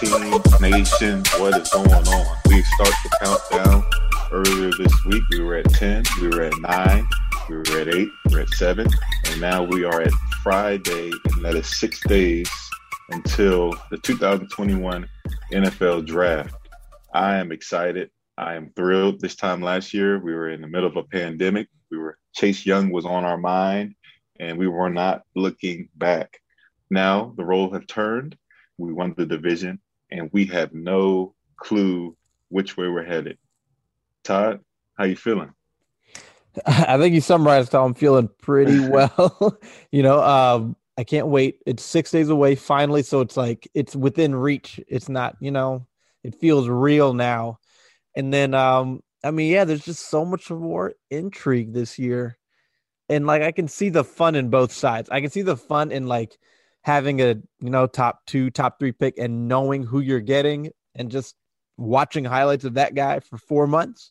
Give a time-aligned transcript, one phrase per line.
[0.00, 0.30] team
[0.60, 2.36] nation, what is going on?
[2.48, 3.84] We start the countdown
[4.30, 5.22] earlier this week.
[5.32, 7.08] We were at 10, we were at 9,
[7.48, 8.86] we were at 8, we we're at 7,
[9.26, 12.48] and now we are at Friday, and that is six days
[13.10, 15.08] until the 2021
[15.52, 16.54] NFL draft.
[17.12, 18.10] I am excited.
[18.36, 19.20] I am thrilled.
[19.20, 21.66] This time last year, we were in the middle of a pandemic.
[21.90, 23.96] We were Chase Young was on our mind,
[24.38, 26.38] and we were not looking back.
[26.88, 28.36] Now the roles have turned.
[28.76, 32.16] We won the division, and we have no clue
[32.48, 33.38] which way we're headed.
[34.24, 34.60] Todd,
[34.96, 35.52] how you feeling?
[36.66, 39.58] I think you summarized how I'm feeling pretty well.
[39.92, 41.60] you know, um, I can't wait.
[41.66, 44.80] It's six days away finally, so it's like it's within reach.
[44.88, 45.86] It's not, you know,
[46.24, 47.60] it feels real now.
[48.16, 52.38] And then, um, I mean, yeah, there's just so much more intrigue this year,
[53.08, 55.08] and like I can see the fun in both sides.
[55.10, 56.38] I can see the fun in like
[56.88, 61.10] having a you know top two, top three pick, and knowing who you're getting, and
[61.10, 61.36] just
[61.76, 64.10] watching highlights of that guy for four months.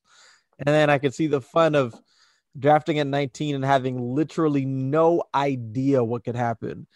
[0.60, 1.94] And then I could see the fun of
[2.58, 6.88] drafting at 19 and having literally no idea what could happen.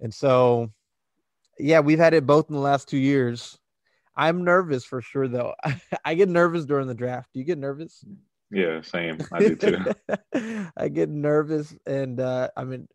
[0.00, 0.70] And so,
[1.58, 3.58] yeah, we've had it both in the last two years.
[4.16, 5.54] I'm nervous for sure, though.
[6.04, 7.30] I get nervous during the draft.
[7.32, 8.04] Do you get nervous?
[8.50, 9.18] Yeah, same.
[9.32, 9.78] I do too.
[10.76, 12.86] I get nervous, and uh, I mean,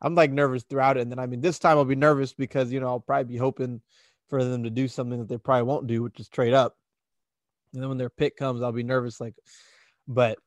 [0.00, 1.00] I'm like nervous throughout it.
[1.00, 3.38] And then, I mean, this time I'll be nervous because you know I'll probably be
[3.38, 3.80] hoping
[4.28, 6.76] for them to do something that they probably won't do, which is trade up.
[7.72, 9.20] And then when their pick comes, I'll be nervous.
[9.20, 9.34] Like,
[10.08, 10.38] but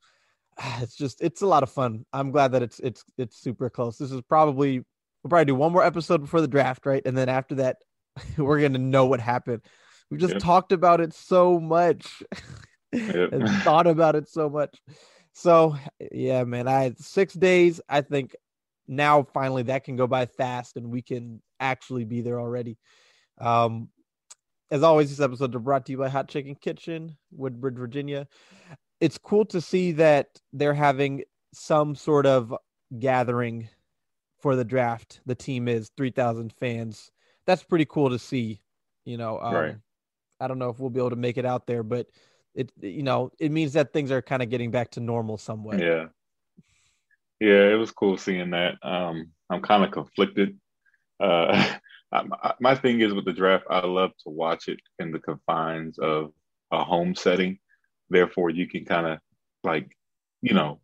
[0.81, 2.05] it's just it's a lot of fun.
[2.13, 3.97] I'm glad that it's it's it's super close.
[3.97, 4.79] This is probably
[5.23, 7.01] we'll probably do one more episode before the draft, right?
[7.05, 7.77] And then after that,
[8.37, 9.61] we're gonna know what happened.
[10.09, 10.41] We just Yep.
[10.41, 12.23] talked about it so much
[12.93, 13.33] Yep.
[13.33, 14.81] and thought about it so much.
[15.33, 15.75] So
[16.11, 17.79] yeah, man, I had six days.
[17.87, 18.35] I think
[18.89, 22.77] now finally that can go by fast and we can actually be there already.
[23.37, 23.89] Um,
[24.71, 28.27] as always, these episodes are brought to you by Hot Chicken Kitchen, Woodbridge, Virginia.
[28.99, 31.23] It's cool to see that they're having
[31.53, 32.53] some sort of
[32.99, 33.69] gathering
[34.39, 35.21] for the draft.
[35.25, 37.11] The team is 3,000 fans.
[37.45, 38.61] That's pretty cool to see.
[39.05, 39.75] You know, um, Right.
[40.39, 42.07] I don't know if we'll be able to make it out there, but
[42.55, 45.79] it, you know, it means that things are kind of getting back to normal somewhat.
[45.79, 46.07] Yeah.
[47.39, 48.75] Yeah, it was cool seeing that.
[48.83, 50.57] Um, I'm kind of conflicted.
[51.19, 51.75] Uh,
[52.11, 55.99] I- my- thing is with the draft, I love to watch it in the confines
[55.99, 56.31] of
[56.71, 57.59] a home setting.
[58.09, 59.19] Therefore, you can kind of
[59.63, 59.95] like,
[60.41, 60.79] you know,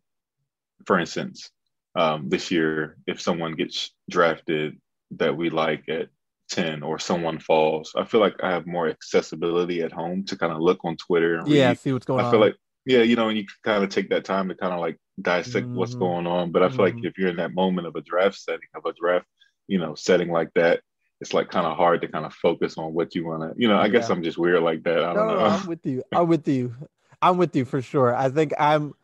[0.86, 1.50] for instance,
[1.96, 4.78] um, this year, if someone gets drafted
[5.12, 6.08] that we like at
[6.50, 10.52] 10 or someone falls, I feel like I have more accessibility at home to kind
[10.52, 12.30] of look on Twitter and Yeah, read see what's going I on.
[12.30, 12.56] feel like,
[12.86, 15.70] yeah, you know, and you kind of take that time to kind of like dissect
[15.74, 15.96] what's Mhm.
[15.96, 16.52] going on.
[16.52, 17.02] But I feel like Mhm.
[17.02, 19.26] if you're in that moment of a draft setting, of a draft,
[19.68, 20.82] you know, setting like that,
[21.20, 23.68] it's like kind of hard to kind of focus on what you want to, you
[23.68, 25.04] know, I guess I'm just weird like that.
[25.04, 25.58] I don't no, know.
[25.58, 26.02] I'm with you.
[26.14, 26.74] I'm with you.
[27.22, 28.14] I'm with you for sure.
[28.14, 28.94] I think I'm,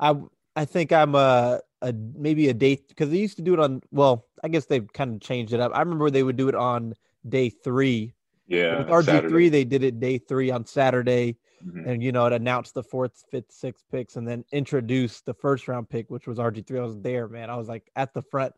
[0.00, 0.16] I,
[0.56, 3.82] I think I'm a, a maybe a day because they used to do it on.
[3.92, 5.72] Well, I guess they've kind of changed it up.
[5.74, 6.94] I remember they would do it on
[7.28, 8.14] day three.
[8.46, 8.76] yeah.
[8.78, 9.28] With RG Saturday.
[9.28, 11.86] three, they did it day three on Saturday, Mhm.
[11.86, 15.66] and you know it announced the fourth, fifth, sixth picks, and then introduced the first
[15.68, 16.78] round pick, which was RG three.
[16.78, 17.50] I was there, man.
[17.50, 18.52] I was like at the front.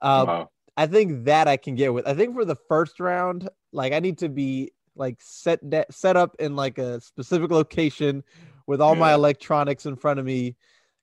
[0.00, 0.50] Uh, Wow.
[0.78, 2.06] I think that I can get with.
[2.06, 6.16] I think for the first round, like I need to be like set that set
[6.16, 8.22] up in like a specific location
[8.66, 10.56] with all my electronics in front of me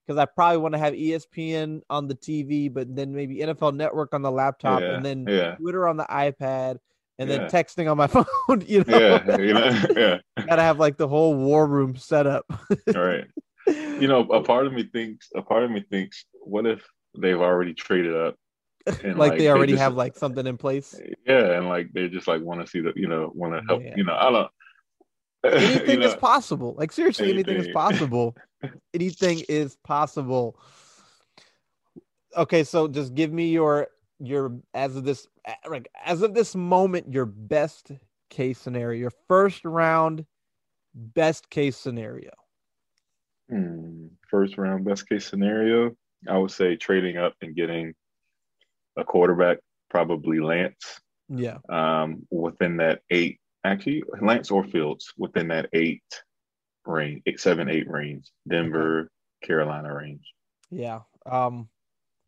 [0.06, 4.14] because I probably want to have ESPN on the TV, but then maybe NFL Network
[4.14, 5.56] on the laptop, Yeah, and then yeah.
[5.56, 6.78] Twitter on the iPad,
[7.20, 8.08] and then texting on my
[8.48, 8.64] phone.
[8.66, 9.38] You know, Yeah.
[9.38, 9.66] You know,
[9.96, 10.18] yeah.
[10.48, 12.46] gotta have like the whole war room set up.
[12.96, 13.26] All right.
[13.68, 16.86] You know, a part of me thinks, a part of me thinks, what if
[17.18, 18.36] they've already traded up?
[19.02, 21.00] and, like, they already just- have like something in place.
[21.26, 23.82] Yeah, and like they just like want to see the, you know, want to help.
[23.82, 23.94] Man.
[23.96, 24.52] You know, I don't.
[25.46, 26.76] Anything you is possible.
[26.78, 28.36] Like seriously, anything is possible.
[28.94, 30.60] anything is possible.
[32.36, 33.88] Okay, so just give me your
[34.20, 35.28] your as of this
[35.70, 37.92] like as of this moment your best
[38.30, 40.26] case scenario, your first round
[40.94, 42.32] best case scenario.
[43.50, 44.08] Hmm.
[44.30, 45.96] First round best case scenario,
[46.30, 47.94] I would say trading up and getting
[48.98, 49.58] a quarterback,
[49.90, 51.58] probably Lance, Yeah.
[51.70, 53.40] um, within that eight.
[53.66, 56.04] Actually, Lance or Fields within that eight
[56.86, 58.30] range, eight, seven, eight range.
[58.48, 59.10] Denver,
[59.44, 60.26] Carolina range.
[60.70, 61.02] Yeah.
[61.26, 61.70] Um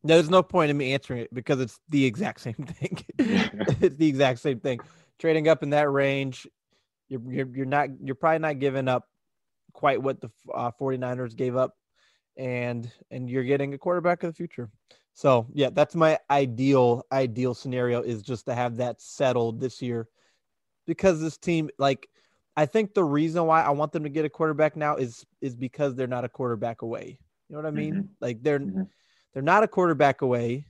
[0.05, 3.03] there's no point in me answering it because it's the exact same thing.
[3.17, 4.81] it's the exact same thing.
[5.19, 6.47] Trading up in that range,
[7.09, 9.07] you're you're, you're not you're probably not giving up
[9.73, 11.73] quite what the uh, 49ers gave up
[12.37, 14.69] and and you're getting a quarterback of the future.
[15.13, 20.09] So, yeah, that's my ideal ideal scenario is just to have that settled this year
[20.85, 22.09] because this team like
[22.57, 25.55] I think the reason why I want them to get a quarterback now is is
[25.55, 27.19] because they're not a quarterback away.
[27.49, 28.09] You know what I mean?
[28.19, 28.87] Like they're Mhm.
[29.35, 30.67] They're not a quarterback away.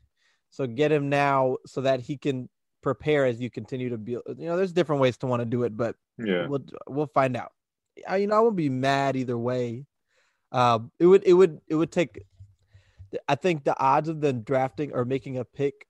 [0.51, 2.49] So get him now so that he can
[2.81, 4.23] prepare as you continue to build.
[4.27, 6.47] You know, there's different ways to want to do it, but Yeah.
[6.47, 7.53] we'll we'll find out.
[8.07, 9.87] I, you know, I won't be mad either way.
[10.51, 12.23] Um, it would it would it would take.
[13.27, 15.87] I think the odds of them drafting or making a pick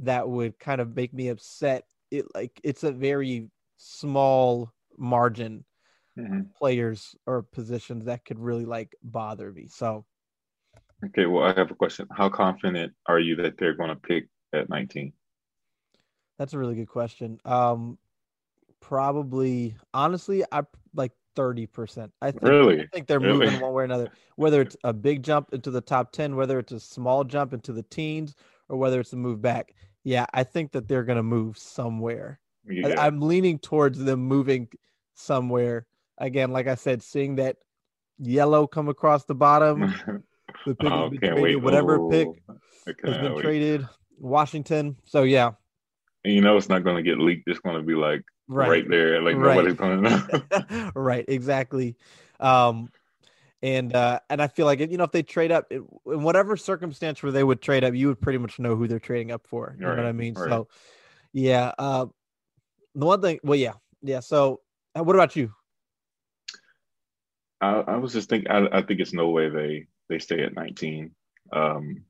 [0.00, 1.84] that would kind of make me upset.
[2.10, 5.64] It like it's a very small margin
[6.16, 6.54] Mhm.
[6.56, 9.68] players or positions that could really like bother me.
[9.68, 10.06] So
[11.06, 11.26] Okay.
[11.26, 12.06] Well, I have a question.
[12.16, 15.12] How confident are you that they're going to pick at 19?
[16.36, 17.38] that's a really good question.
[17.44, 17.96] Um,
[18.80, 20.62] probably honestly, I
[20.92, 22.12] like thirty percent.
[22.20, 22.80] I think Really?
[22.82, 23.46] I think they're Really?
[23.46, 24.08] moving one way or another.
[24.34, 27.72] Whether it's a big jump into the top ten, whether it's a small jump into
[27.72, 28.34] the teens,
[28.68, 29.74] or whether it's a move back.
[30.02, 32.40] Yeah, I think that they're gonna move somewhere.
[32.68, 34.68] I- I'm leaning towards them moving
[35.14, 35.86] somewhere.
[36.18, 37.58] Again, like I said, seeing that
[38.18, 39.82] yellow come across the bottom,
[40.66, 41.60] the pick oh, can't wait.
[41.60, 42.56] whatever pick Oh,
[43.04, 43.42] has been wait.
[43.42, 44.96] traded, Washington.
[45.04, 45.52] So yeah,
[46.24, 47.48] And you know it's not going to get leaked.
[47.48, 49.22] It's going to be like right, right, there.
[49.22, 49.56] Like Right.
[49.56, 50.90] nobody's going to know.
[50.94, 51.96] right, exactly.
[52.40, 52.90] Um,
[53.62, 56.56] and uh, and I feel like you know if they trade up in in whatever
[56.56, 59.46] circumstance where they would trade up, you would pretty much know who they're trading up
[59.46, 59.74] for.
[59.78, 60.34] You know what I mean?
[60.34, 60.50] right.
[60.50, 60.68] So,
[61.32, 61.72] yeah.
[61.78, 62.06] Uh,
[62.94, 63.72] the one thing, well, yeah,
[64.02, 64.20] yeah.
[64.20, 64.60] So,
[64.96, 65.52] uh, what about you?
[67.60, 68.50] I, I was just thinking.
[68.50, 71.10] I, I think it's no way they they stay at 19.
[71.52, 72.04] Um,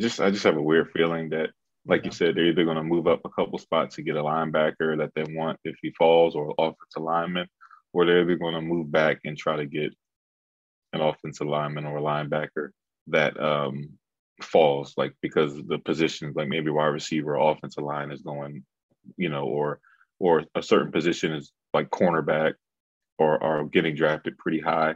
[0.00, 1.50] just I just have a weird feeling that,
[1.86, 4.22] like you said, they're either going to move up a couple spots to get a
[4.22, 7.46] linebacker that they want if he falls, or offensive lineman,
[7.92, 9.92] or they're either going to move back and try to get
[10.92, 12.70] an offensive lineman or a linebacker
[13.08, 13.88] that um
[14.40, 18.64] falls, like because the positions, like maybe wide receiver, or offensive line is going,
[19.16, 19.80] you know, or
[20.18, 22.54] or a certain position is like cornerback
[23.18, 24.94] or are getting drafted pretty high.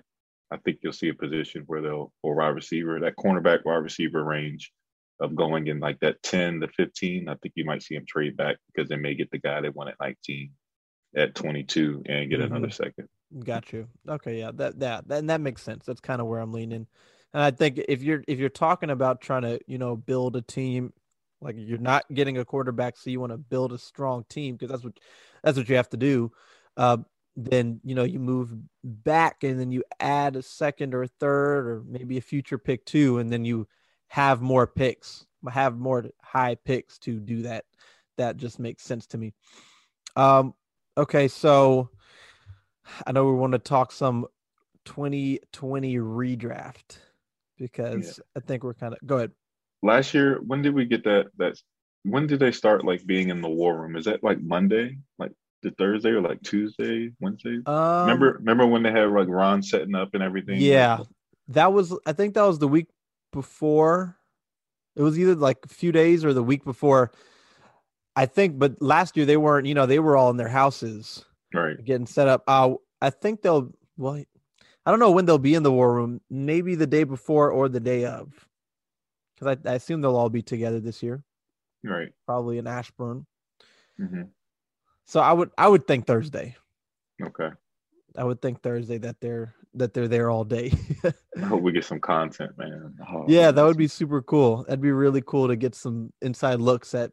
[0.51, 4.25] I think you'll see a position where they'll or wide receiver, that cornerback wide receiver
[4.25, 4.73] range
[5.21, 7.29] of going in like that 10 to 15.
[7.29, 9.71] I think you might see them trade back because they may get the guy they
[9.71, 10.53] want at 19
[11.17, 12.41] at 22 and get Mhm.
[12.41, 13.09] another second.
[13.45, 13.89] Got you.
[14.09, 15.87] Okay, yeah, that that that, and that makes sense.
[15.87, 16.87] That's kind of where I'm leaning.
[17.35, 20.43] And I think if you're if you're talking about trying to, you know, build a
[20.43, 20.95] team,
[21.41, 24.71] like you're not getting a quarterback, so you want to build a strong team because
[24.71, 25.01] that's what
[25.45, 26.33] that's what you have to do.
[26.77, 26.99] Uh,
[27.37, 28.53] then you know you move
[28.83, 32.85] back and then you add a second or a third or maybe a future pick
[32.85, 33.69] too, and then you
[34.09, 37.65] have more picks, have more high picks to do that.
[38.17, 39.35] That just makes sense to me.
[40.17, 40.55] Um,
[40.97, 41.91] okay, so
[43.07, 44.27] I know we want to talk some
[44.87, 46.99] 2020 redraft
[47.59, 49.33] because I think we're kind of go ahead.
[49.83, 51.27] Last year, when did we get that?
[51.37, 51.63] That's
[52.05, 53.97] when did they start like being in the war room?
[53.97, 55.33] Is that like Monday, like
[55.67, 57.59] the Thursday, or like Tuesday, Wednesday?
[57.67, 60.57] Um, remember, remember when they had like Ron setting up and everything?
[60.57, 61.01] Yeah,
[61.49, 61.97] that was.
[62.07, 62.87] I think that was the week
[63.33, 64.17] before.
[64.95, 67.13] It was either like a few days or the week before.
[68.15, 69.67] I think, but last year they weren't.
[69.67, 71.83] You know, they were all in their houses right.
[71.85, 72.45] getting set up.
[72.47, 73.71] Uh, I think they'll.
[73.97, 74.23] Well,
[74.87, 76.21] I don't know when they'll be in the war room.
[76.31, 78.49] Maybe the day before or the day of,
[79.35, 81.25] because I, I assume they'll all be together this year.
[81.83, 82.13] Right.
[82.25, 83.27] Probably in Ashburn.
[83.99, 84.23] hmm
[85.07, 86.57] So I would I would think Thursday.
[87.23, 87.51] Okay.
[88.17, 90.73] I would think Thursday that they're that they're there all day.
[91.37, 92.95] I hope we get some content, man.
[93.11, 94.65] Oh, yeah, that would be super cool.
[94.65, 97.13] That'd be really cool to get some inside looks at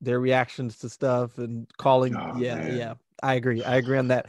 [0.00, 2.16] their reactions to stuff and calling.
[2.16, 2.76] Oh, yeah, man.
[2.76, 2.94] yeah.
[3.22, 3.62] I agree.
[3.62, 4.26] I agree on that.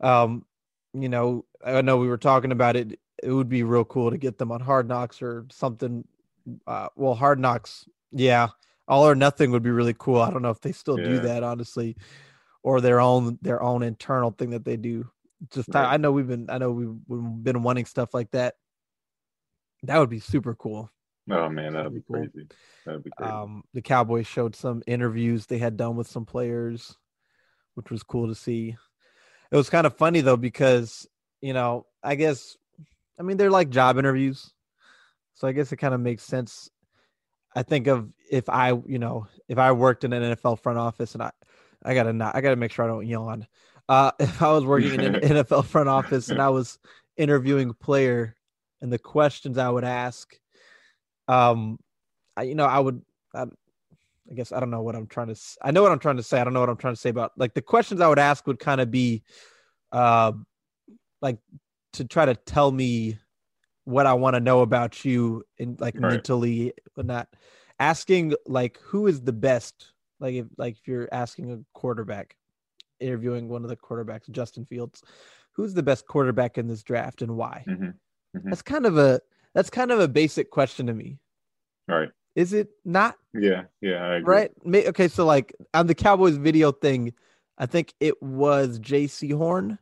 [0.00, 0.44] Um,
[0.92, 2.98] you know, I know we were talking about it.
[3.22, 6.06] It would be real cool to get them on Hard Knocks or something.
[6.66, 8.48] Uh, well, Hard Knocks, yeah,
[8.90, 10.20] all or nothing would be really cool.
[10.20, 11.96] I don't know if they still do that, honestly,
[12.62, 15.08] or their own their own internal thing that they do.
[15.50, 15.94] Just I- Right.
[15.94, 18.54] I know we've been I know we've, we've been wanting stuff like that
[19.84, 20.90] That would be super cool.
[21.30, 22.48] Oh man, that'd be Pretty crazy.
[22.84, 23.32] That'd be crazy.
[23.32, 26.96] Um, the Cowboys showed some interviews they had done with some players,
[27.74, 28.76] which was cool to see.
[29.50, 31.08] It was kind of funny though because
[31.40, 32.56] you know I guess
[33.18, 34.52] I mean they're like job interviews,
[35.34, 36.68] so I guess it kind of makes sense.
[37.54, 41.14] I think of if I you know if I worked in an NFL front office
[41.14, 41.30] and I
[41.84, 43.46] I gotta not I gotta make sure I don't yawn.
[43.88, 46.78] Uh, if I was working in an NFL front office and I was
[47.16, 48.36] interviewing a player
[48.80, 50.32] and the questions I would ask,
[51.28, 51.78] um,
[52.36, 53.02] I, you know, I would,
[53.34, 55.40] I, I guess I don't know what I'm trying to.
[55.60, 56.40] I know what I'm trying to say.
[56.40, 58.46] I don't know what I'm trying to say about like the questions I would ask
[58.46, 59.22] would kind of be,
[59.92, 60.32] uh,
[61.20, 61.38] like
[61.94, 63.18] to try to tell me
[63.90, 66.12] what I want to know about you and like Right.
[66.12, 67.28] mentally, but not
[67.78, 69.92] asking like who is the best.
[70.20, 72.36] Like if like if you're asking a quarterback,
[73.00, 75.02] interviewing one of the quarterbacks, Justin Fields,
[75.52, 77.64] who's the best quarterback in this draft and why?
[77.66, 77.94] Mhm.
[78.36, 78.50] Mhm.
[78.50, 79.20] That's kind of a
[79.54, 81.18] that's kind of a basic question to me.
[81.88, 82.10] Right.
[82.36, 83.16] Is it not?
[83.34, 83.64] Yeah.
[83.80, 84.06] Yeah.
[84.06, 84.34] I agree.
[84.34, 84.86] Right?
[84.88, 87.12] Okay, so like on the Cowboys video thing,
[87.58, 89.78] I think it was Jaycee Horn,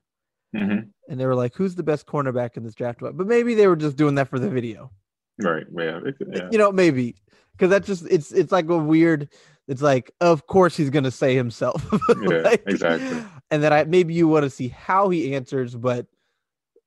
[0.55, 0.89] Mhm.
[1.09, 3.77] and they were like, "Who's the best cornerback in this draft?" But maybe they were
[3.77, 4.91] just doing that for the video.
[5.39, 5.67] Right.
[5.77, 6.01] Yeah.
[6.33, 6.49] yeah.
[6.51, 7.17] You know, maybe
[7.53, 9.29] because that's just it's it's like a weird.
[9.69, 11.85] It's like, of course he's gonna say himself.
[12.23, 13.23] Yeah, Like, exactly.
[13.51, 16.07] And then I maybe you want to see how he answers, but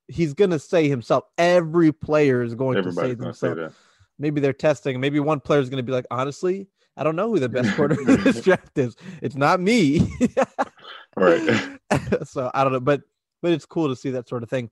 [0.07, 1.25] he's gonna say himself.
[1.37, 3.73] Every player is going to say Everybody's gonna say themselves.
[3.75, 3.81] that.
[4.17, 4.99] maybe they're testing.
[4.99, 8.07] Maybe one player is to be like, honestly, I don't know who the best quarterback
[8.17, 8.95] in this draft is.
[9.21, 10.11] It's not me.
[11.17, 11.77] Right.
[12.23, 13.01] so I don't know, but
[13.41, 14.69] but it's cool to see that sort of thing.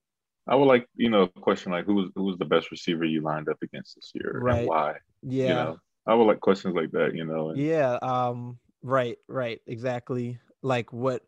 [0.47, 3.05] I would like, you know, a question like who was who was the best receiver
[3.05, 4.59] you lined up against this year Right.
[4.59, 4.95] and why?
[5.21, 7.15] Yeah, You know, I would like questions like that.
[7.15, 7.99] You know, and, yeah.
[8.01, 10.39] Um, right, right, exactly.
[10.63, 11.23] Like what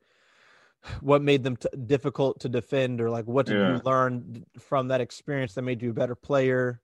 [1.02, 3.76] what made them t- difficult to defend, or like what did Yeah.
[3.78, 6.82] you learn from that experience that made you a better player?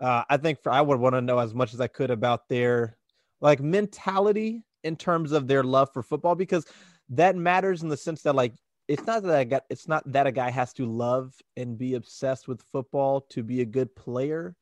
[0.00, 2.48] Uh, I think for I would want to know as much as I could about
[2.48, 2.98] their
[3.40, 6.66] like mentality in terms of their love for football because
[7.08, 8.54] that matters in the sense that like
[8.88, 11.94] it's not that I got it's not that a guy has to love and be
[11.94, 14.56] obsessed with football to be a good player,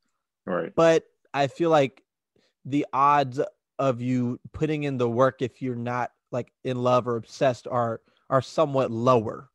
[0.46, 0.74] right.
[0.76, 2.04] but I feel like
[2.64, 3.40] the odds
[3.78, 8.02] of you putting in the work if you're not like in love or obsessed are
[8.30, 9.50] are somewhat lower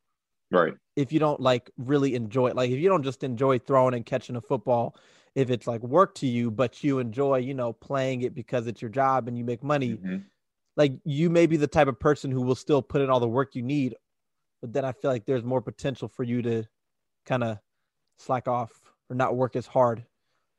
[0.50, 0.76] Right.
[0.96, 2.56] if you don't like really enjoy it.
[2.56, 4.96] Like if you don't just enjoy throwing and catching a football,
[5.34, 8.82] if it's like work to you, but you enjoy, you know, playing it because it's
[8.82, 10.30] your job and you make money, Mhm.
[10.76, 13.28] like you may be the type of person who will still put in all the
[13.28, 13.96] work you need,
[14.60, 16.64] but then I feel like there's more potential for you to
[17.26, 17.58] kind of
[18.18, 18.72] slack off
[19.08, 20.04] or not work as hard.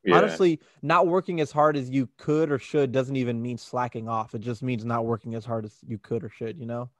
[0.04, 0.16] Yeah.
[0.16, 4.34] Honestly, not working as hard as you could or should doesn't even mean slacking off.
[4.34, 6.90] It just means not working as hard as you could or should, you know?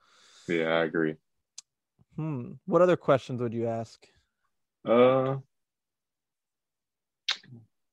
[0.48, 1.16] Yeah, I agree.
[2.16, 2.52] Hmm.
[2.66, 4.06] What other questions would you ask?
[4.86, 5.36] Uh,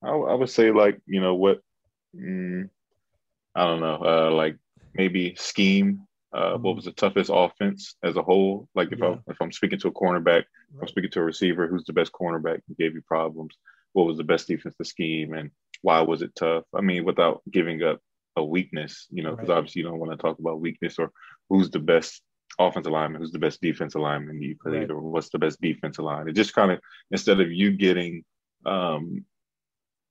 [0.01, 1.61] I, I would say like you know what,
[2.15, 2.69] mm,
[3.55, 3.95] I don't know.
[3.95, 4.57] Uh, like
[4.93, 6.07] maybe scheme.
[6.31, 8.69] Uh, what was the toughest offense as a whole?
[8.75, 9.15] Like if Yeah.
[9.27, 10.41] I if I'm speaking to a cornerback,
[10.73, 13.55] if I'm speaking to a receiver, who's the best cornerback who gave you problems?
[13.93, 15.49] What was the best defensive scheme, and
[15.81, 16.65] why was it tough?
[16.75, 17.99] I mean, without giving up
[18.35, 19.57] a weakness, you know, because Right.
[19.57, 21.11] obviously you don't want to talk about weakness or
[21.49, 22.21] who's the best
[22.59, 24.91] offensive lineman, who's the best defensive lineman you played, Right.
[24.91, 26.27] or what's the best defensive line.
[26.27, 28.23] It just kind of instead of you getting,
[28.67, 29.25] um,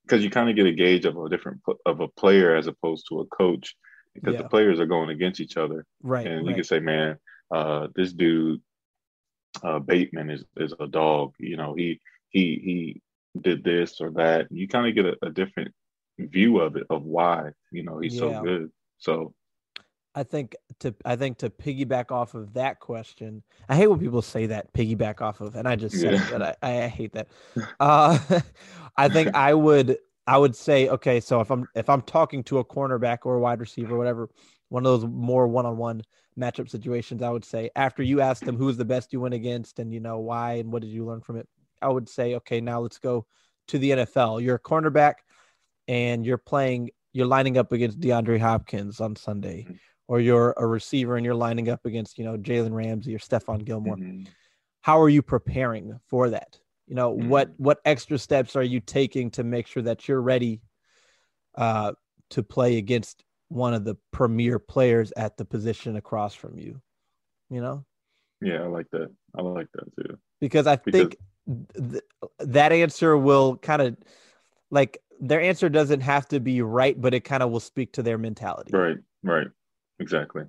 [0.03, 3.07] because you kind of get a gauge of a different of a player as opposed
[3.09, 3.77] to a coach,
[4.21, 4.43] because Yeah.
[4.43, 6.27] the players are going against each other, Right.
[6.27, 6.55] and you right.
[6.57, 7.19] can say, man,
[7.51, 8.61] uh, this dude,
[9.63, 11.35] uh, Bateman is is a dog.
[11.39, 13.03] You know, he he he
[13.41, 14.51] did this or that.
[14.51, 15.73] You kind of get a, a different
[16.19, 18.21] view of it of why you know he's Yeah.
[18.21, 18.73] so good.
[18.99, 19.35] So
[20.15, 24.23] I think to I think to piggyback off of that question, I hate when people
[24.23, 26.31] say that piggyback off of, and I just said it, Yeah.
[26.31, 27.29] but I, I I hate that.
[27.81, 28.19] Uh,
[28.97, 29.99] I think I would
[30.29, 33.41] I would say okay, so if I'm if I'm talking to a cornerback or a
[33.41, 34.29] wide receiver, whatever,
[34.69, 36.03] one of those more one-on-one
[36.39, 39.79] matchup situations, I would say after you ask them who's the best you went against
[39.79, 41.49] and you know why and what did you learn from it,
[41.81, 43.27] I would say okay, now let's go
[43.69, 44.43] to the NFL.
[44.43, 45.15] You're a cornerback
[45.89, 49.79] and you're playing you're lining up against DeAndre Hopkins on Sunday Mhm.
[50.09, 53.65] or you're a receiver and you're lining up against, you know, Jalen Ramsey or Stephon
[53.65, 53.97] Gilmore.
[53.97, 54.29] mhm.
[54.83, 56.59] How are you preparing for that?
[56.89, 57.55] You know, what Mhm.
[57.59, 60.63] what extra steps are you taking to make sure that you're ready
[61.55, 61.93] uh
[62.31, 66.81] to play against one of the premier players at the position across from you?
[67.51, 67.85] You know?
[68.41, 69.11] yeah, I like that.
[69.37, 70.19] I like that too.
[70.41, 71.15] Because I Because-
[71.47, 72.03] think th-
[72.39, 73.97] that answer will kind of
[74.71, 78.03] like their answer doesn't have to be right, but it kind of will speak to
[78.03, 78.71] their mentality.
[78.73, 79.49] Right, right,
[79.99, 80.45] exactly.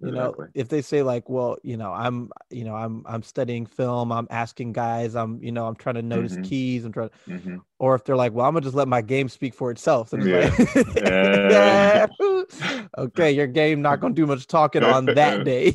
[0.00, 0.46] You know, Exactly.
[0.54, 4.10] if they say like, well, you know, I'm, you know, I'm, I'm studying film.
[4.10, 5.14] I'm asking guys.
[5.14, 6.44] I'm, you know, I'm trying to notice Mhm.
[6.44, 6.84] keys.
[6.84, 7.10] I'm trying.
[7.26, 10.12] hmm Or if they're like, well, I'm gonna just let my game speak for itself.
[10.14, 12.06] It's like, Yeah.
[12.20, 12.84] yeah.
[12.98, 15.74] okay, your game not gonna do much talking on that day.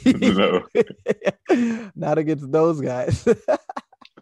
[1.95, 3.23] not against those guys.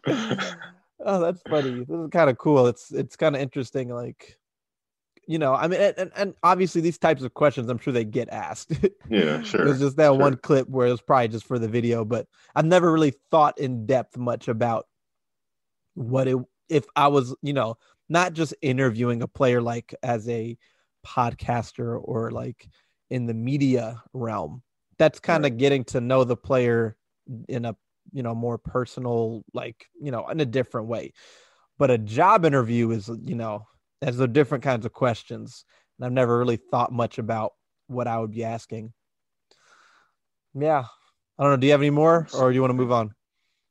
[0.07, 1.83] oh, that's funny.
[1.83, 2.67] This is kind of cool.
[2.67, 3.89] It's it's kind of interesting.
[3.89, 4.37] Like,
[5.27, 8.29] you know, I mean, and, and- obviously these types of questions, I'm sure they get
[8.29, 8.73] asked.
[9.07, 9.61] Yeah, sure.
[9.61, 10.17] It was just that sure.
[10.17, 13.59] one clip where it was probably just for the video, but I've never really thought
[13.59, 14.87] in depth much about
[15.93, 16.37] what it
[16.69, 17.77] if I was, you know,
[18.09, 20.57] not just interviewing a player like as a
[21.05, 22.67] podcaster or like
[23.11, 24.63] in the media realm.
[24.97, 26.97] That's kind of getting to know the player
[27.47, 27.75] in a
[28.11, 31.11] you know more personal like you know in a different way
[31.77, 33.67] but a job interview is you know
[34.01, 35.65] has the different kinds of questions
[35.97, 37.53] and i've never really thought much about
[37.87, 38.91] what i would be asking
[40.53, 40.83] yeah
[41.37, 43.13] i don't know do you have any more or do you want to move on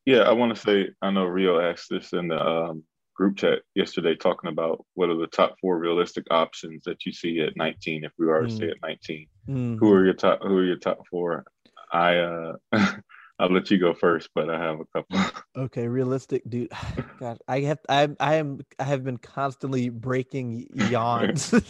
[0.06, 2.84] Yeah, I want to say I know Rio asked this in the um,
[3.16, 7.40] group chat yesterday, talking about what are the top four realistic options that you see
[7.40, 8.72] at 19 if we are to stay Mm.
[8.72, 9.26] at 19.
[9.48, 9.78] Mm.
[9.78, 10.40] Who are your top?
[10.42, 11.44] Who are your top four?
[11.90, 12.52] I uh,
[13.38, 15.18] I'll let you go first, but I have a couple.
[15.56, 16.70] okay realistic dude.
[17.20, 21.54] Gosh i have i i am i have been constantly breaking yawns.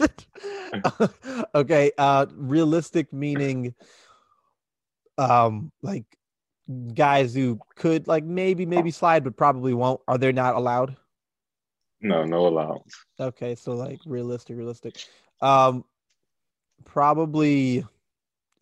[1.55, 3.73] Okay uh realistic meaning
[5.17, 6.05] um like
[6.93, 10.01] guys who could like maybe maybe slide but probably won't.
[10.07, 10.95] Are they not allowed?
[12.01, 12.93] No, no allowance.
[13.19, 14.95] okay so like realistic realistic.
[15.41, 15.83] Um
[16.83, 17.85] probably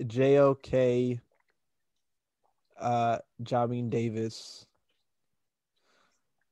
[0.02, 1.20] jok
[2.84, 4.66] uh jamin davis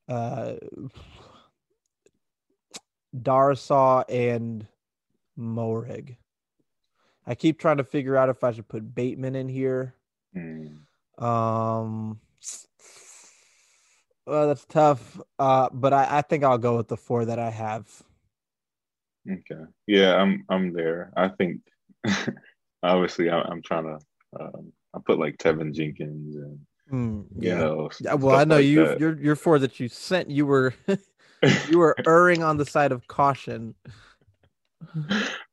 [0.07, 0.53] uh
[3.15, 4.65] Darrisaw and
[5.37, 6.15] Moehrig.
[7.27, 9.95] I keep trying to figure out if I should put Bateman in here.
[10.33, 11.23] Hmm.
[11.23, 12.19] Um,
[14.25, 15.19] well, that's tough.
[15.37, 17.87] Uh, but I, I think I'll go with the four that I have.
[19.29, 19.63] Okay.
[19.85, 21.11] Yeah, I'm I'm there.
[21.15, 21.61] I think
[22.83, 23.99] obviously I, I'm trying to
[24.39, 28.65] um, I put like Teven Jenkins and Hmm, you know Yeah, well, I know like
[28.65, 28.85] you.
[28.85, 28.99] that.
[28.99, 30.73] Your your four that you sent, you were
[31.69, 33.75] you were erring on the side of caution.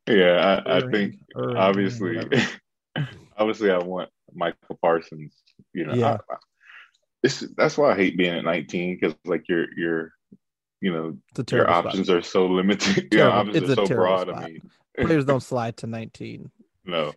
[0.08, 2.18] yeah, I, I think erring, obviously
[3.36, 5.34] obviously I want Micah Parsons.
[5.72, 6.18] You know, Yeah.
[6.28, 6.36] I, I,
[7.22, 10.12] it's that's why I hate being at 19 because like your your
[10.80, 11.16] you know
[11.50, 11.86] your spot.
[11.86, 13.08] options are so limited.
[13.12, 14.28] your options It's are a so broad.
[14.28, 14.42] spot.
[14.42, 14.70] I mean,
[15.00, 16.50] Players don't slide to 19.
[16.84, 17.12] no.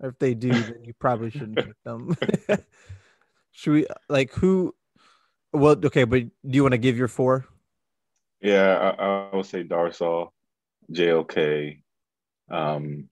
[0.00, 2.16] Or if they do, then you probably shouldn't pick them.
[3.52, 4.74] Should we like who?
[5.52, 7.46] Well, okay, but do you want to give your four?
[8.42, 10.28] Yeah, I, I would say Darrisaw,
[10.92, 11.80] JLK,
[12.50, 13.08] um,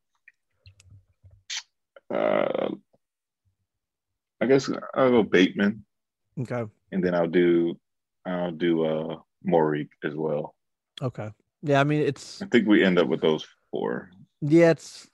[2.12, 2.68] uh,
[4.40, 5.84] I guess I'll go Bateman,
[6.38, 6.64] Okay.
[6.92, 7.78] and then I'll do
[8.26, 9.16] I'll do uh
[9.46, 10.54] Moehrig as well.
[11.00, 11.30] Okay.
[11.62, 14.10] Yeah, I mean it's I think we end up with those four.
[14.46, 15.08] Yeah, it's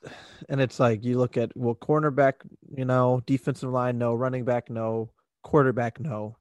[0.48, 2.34] and it's like you look at well, cornerback,
[2.76, 5.10] you know, defensive line, no, running back, no,
[5.42, 6.36] quarterback, no,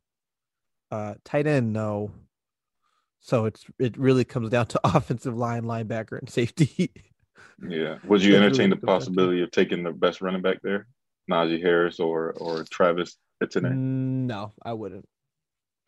[0.92, 2.12] uh, tight end, no.
[3.20, 6.92] So it's it really comes down to offensive line, linebacker, and safety.
[7.62, 7.98] Yeah.
[8.06, 10.88] Would you entertain really the possibility of taking the best running back there,
[11.30, 14.26] Najee Harris or or Travis Etienne?
[14.26, 15.08] no, I wouldn't.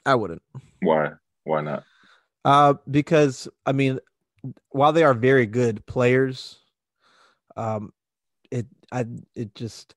[0.05, 0.41] I wouldn't.
[0.81, 1.11] Why?
[1.45, 1.83] Why not?
[2.45, 3.99] Uh, because I mean,
[4.69, 6.60] while they are very good players,
[7.57, 7.93] um,
[8.51, 9.95] it I it just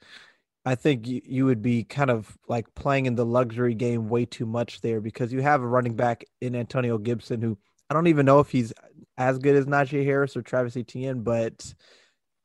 [0.67, 4.27] I think you, you would be kind of like playing in the luxury game way
[4.27, 7.59] too much there because you have a running back in Antonio Gibson who
[7.91, 8.73] I don't even know if he's
[9.19, 11.75] as good as Najee Harris or Travis Etienne, but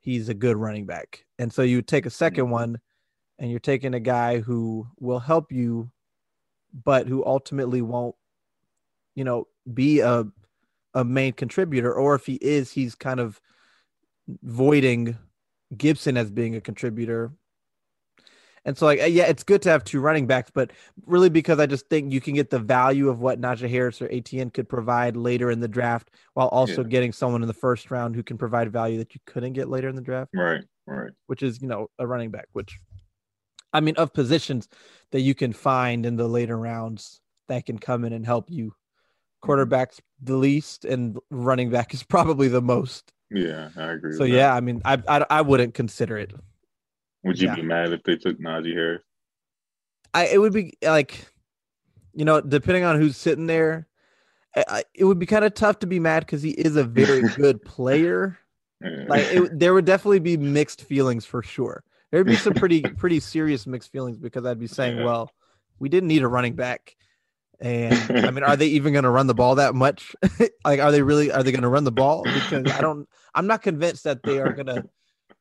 [0.00, 1.26] he's a good running back.
[1.38, 2.50] And so you take a 2nd Mhm.
[2.50, 2.80] one
[3.38, 5.90] and you're taking a guy who will help you,
[6.84, 8.16] but who ultimately won't,
[9.14, 10.24] you know, be a
[10.94, 13.40] a main contributor, or if he is, he's kind of
[14.42, 15.16] voiding
[15.76, 17.32] Gibson as being a contributor.
[18.64, 20.70] And so, like, uh, yeah, it's good to have two running backs, but
[21.06, 24.08] really because I just think you can get the value of what Najee Harris or
[24.12, 26.88] Etienne could provide later in the draft, while also Yeah.
[26.88, 29.88] getting someone in the first round who can provide value that you couldn't get later
[29.88, 30.62] in the draft, Right.
[30.86, 31.12] Right.
[31.26, 32.48] which is you know a running back.
[32.52, 32.78] Which,
[33.72, 34.68] I mean, of positions
[35.12, 38.74] that you can find in the later rounds that can come in and help you.
[39.40, 43.10] Quarterback's the least, and running back is probably the most.
[43.30, 44.12] Yeah, I agree.
[44.12, 44.36] So with that.
[44.36, 46.32] yeah, I mean, I, I I wouldn't consider it.
[47.24, 47.54] Would you yeah.
[47.54, 49.02] be mad if they took Najee Harris?
[50.12, 51.26] I it would be like,
[52.12, 53.86] you know, depending on who's sitting there,
[54.56, 56.84] I, I, it would be kind of tough to be mad because he is a
[56.84, 58.38] very good player.
[58.82, 59.04] Yeah.
[59.06, 63.20] Like it, there would definitely be mixed feelings for sure there'd be some pretty pretty
[63.20, 65.04] serious mixed feelings because I'd be saying, Yeah.
[65.04, 65.32] well,
[65.78, 66.96] we didn't need a running back.
[67.60, 70.14] And I mean, are they even going to run the ball that much?
[70.64, 71.30] like, are they really?
[71.30, 72.22] Are they going to run the ball?
[72.22, 73.08] Because I don't.
[73.34, 74.84] I'm not convinced that they are going to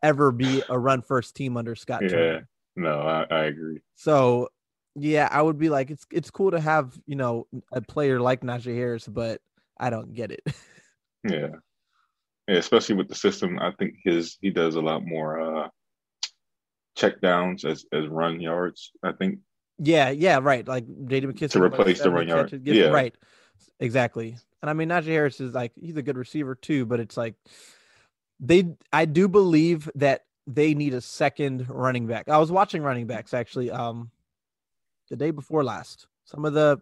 [0.04, 2.04] ever be a run first team under Scott.
[2.04, 2.10] Yeah.
[2.10, 2.48] Turner.
[2.76, 3.80] No, I, I agree.
[3.96, 4.50] So,
[4.96, 8.42] yeah, I would be like, it's it's cool to have you know a player like
[8.42, 9.42] Najee Harris, but
[9.78, 10.42] I don't get it.
[11.28, 11.48] Yeah.
[12.48, 15.68] Yeah, especially with the system, I think his he does a lot more uh
[16.96, 18.92] check downs as as run yards.
[19.04, 19.40] I think
[19.80, 20.68] Yeah, yeah, right.
[20.68, 21.28] Like J.D.
[21.28, 22.62] McKissick To replace the run yard.
[22.64, 22.88] Yeah.
[22.88, 23.16] right.
[23.80, 24.36] Exactly.
[24.62, 27.36] And I mean, Najee Harris is like he's a good receiver too, but it's like
[28.40, 28.76] they.
[28.92, 32.28] I do believe that they need a second running back.
[32.28, 34.12] I was watching running backs actually, um,
[35.10, 36.08] the day before last.
[36.26, 36.80] Some of the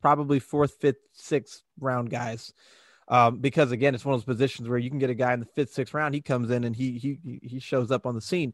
[0.00, 2.52] probably fourth, fifth, sixth round guys.
[3.08, 5.40] Um, because again, it's one of those positions where you can get a guy in
[5.40, 6.14] the fifth, sixth round.
[6.14, 8.52] He comes in and he he he shows up on the scene.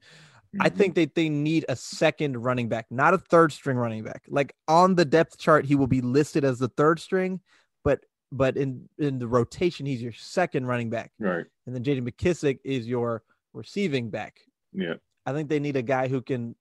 [0.60, 0.76] I Mhm.
[0.76, 4.24] think that they need a second running back, not a third string running back.
[4.28, 7.40] Like on the depth chart, he will be listed as the third string,
[7.82, 11.46] but but in in the rotation, he's your second running back, right.
[11.66, 12.00] and then J.D.
[12.00, 14.40] McKissick is your receiving back.
[14.72, 14.94] Yeah.
[15.26, 16.56] I think they need a guy who can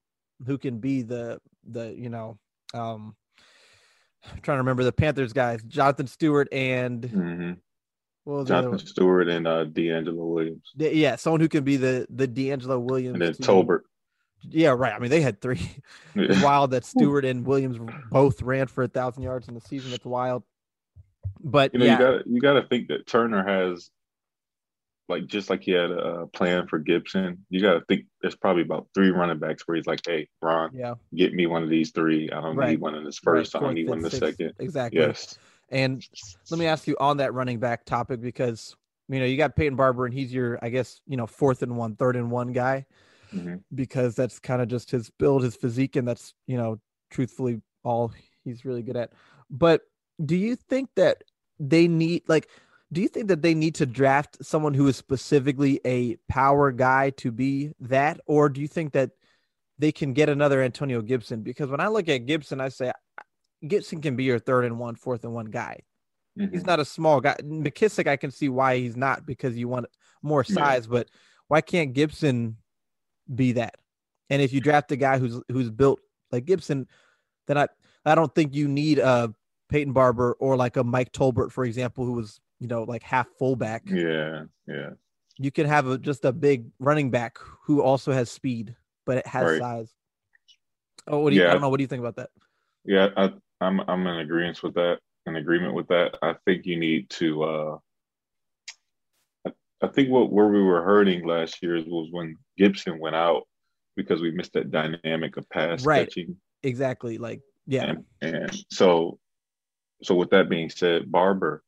[0.46, 2.38] who can be the the you know
[2.74, 3.16] um
[4.26, 7.52] I'm trying to remember the Panthers guys, Jonathan Stewart and hmm
[8.26, 8.88] what was the other Jonathan?
[8.88, 10.72] Stewart and uh DeAngelo Williams.
[10.76, 13.14] Yeah, someone who can be the the DeAngelo Williams.
[13.16, 13.82] And then to- Tolbert.
[14.50, 14.94] Yeah, right.
[14.94, 15.62] I mean, they had three.
[16.16, 17.80] It's wild that Stewart and Williams
[18.12, 19.92] both ran for a thousand yards in the season.
[19.92, 20.44] That's wild.
[21.42, 23.90] But You know, yeah, you gotta you gotta think that Turner has
[25.10, 28.88] like just like he had a plan for Gibson, you gotta think there's probably about
[28.94, 32.30] three running backs where he's like, Hey, Ron, yeah, get me one of these three.
[32.32, 32.72] I don't Right.
[32.72, 34.54] need one in this right, first, I don't need one in the second.
[34.60, 35.00] Exactly.
[35.02, 35.38] Yes.
[35.74, 36.04] And
[36.50, 38.76] let me ask you on that running back topic because
[39.10, 41.76] you know you got Peyton Barber and he's your, I guess, you know, fourth and
[41.78, 42.86] one, third and one guy
[43.34, 46.80] hmm because that's kind of just his build, his physique, and that's you know,
[47.12, 48.14] truthfully all
[48.46, 49.12] he's really good at.
[49.50, 49.82] But
[50.24, 51.24] do you think that
[51.60, 52.50] they need like
[52.92, 57.10] do you think that they need to draft someone who is specifically a power guy
[57.12, 58.20] to be that?
[58.28, 59.12] Or do you think that
[59.80, 61.42] they can get another Antonio Gibson?
[61.42, 62.92] Because when I look at Gibson I say
[63.68, 65.80] Gibson can be your third and one fourth and one guy.
[66.36, 66.66] He's mm-hmm.
[66.66, 67.36] not a small guy.
[67.44, 69.86] McKissick I can see why he's not because you want
[70.22, 70.56] more Yeah.
[70.56, 71.10] size but
[71.48, 72.58] why can't Gibson
[73.34, 73.76] be that?
[74.30, 76.00] And if you draft a guy who's who's built
[76.32, 76.88] like Gibson
[77.48, 77.68] then I
[78.06, 79.34] I don't think you need a
[79.70, 83.28] Peyton Barber or like a Mike Tolbert, for example, who was, you know, like half
[83.40, 83.84] fullback.
[83.86, 84.92] Yeah, yeah.
[85.40, 89.28] You can have a, just a big running back who also has speed, but it
[89.28, 89.60] has Right.
[89.60, 89.94] size.
[91.08, 91.70] Oh, what do you, I don't know.
[91.70, 92.30] What do you think about that?
[92.86, 95.00] Yeah, I, I'm I'm in agreement with that.
[95.26, 96.18] In agreement with that.
[96.22, 97.44] I think you need to.
[97.44, 97.78] uh
[99.48, 103.44] I, I think what where we were hurting last year was when Gibson went out
[103.96, 106.08] because we missed that dynamic of pass Right.
[106.08, 107.18] catching, Exactly.
[107.18, 109.20] Like, yeah, and and so
[110.02, 111.64] so with that being said, Barber.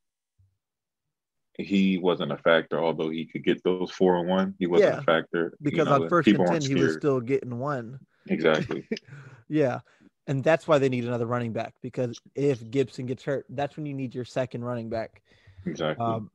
[1.58, 4.56] He wasn't a factor, although he could get those four and one.
[4.60, 7.22] He wasn't Yeah, a factor you because know, on first and 10, he was still
[7.22, 7.98] getting one.
[8.28, 8.90] exactly.
[9.48, 9.80] Yeah.
[10.28, 13.86] And that's why they need another running back because if Gibson gets hurt, that's when
[13.86, 15.22] you need your second running back.
[15.66, 16.04] Exactly.
[16.04, 16.32] Um,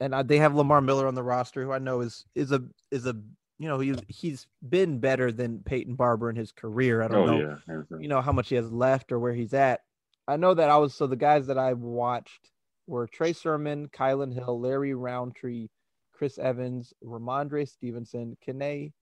[0.00, 2.62] and uh, they have Lamar Miller on the roster, who I know is is a
[2.90, 3.14] is a
[3.58, 7.02] you know he's he's been better than Peyton Barber in his career.
[7.02, 7.98] I don't oh know yeah.
[7.98, 9.80] you know how much he has left or where he's at.
[10.26, 12.50] I know that I was so the guys that I watched
[12.86, 15.68] were Trey Sermon, Kylin Hill, Larry Rountree,
[16.12, 18.92] Chris Evans, Rhamondre Stevenson, Kene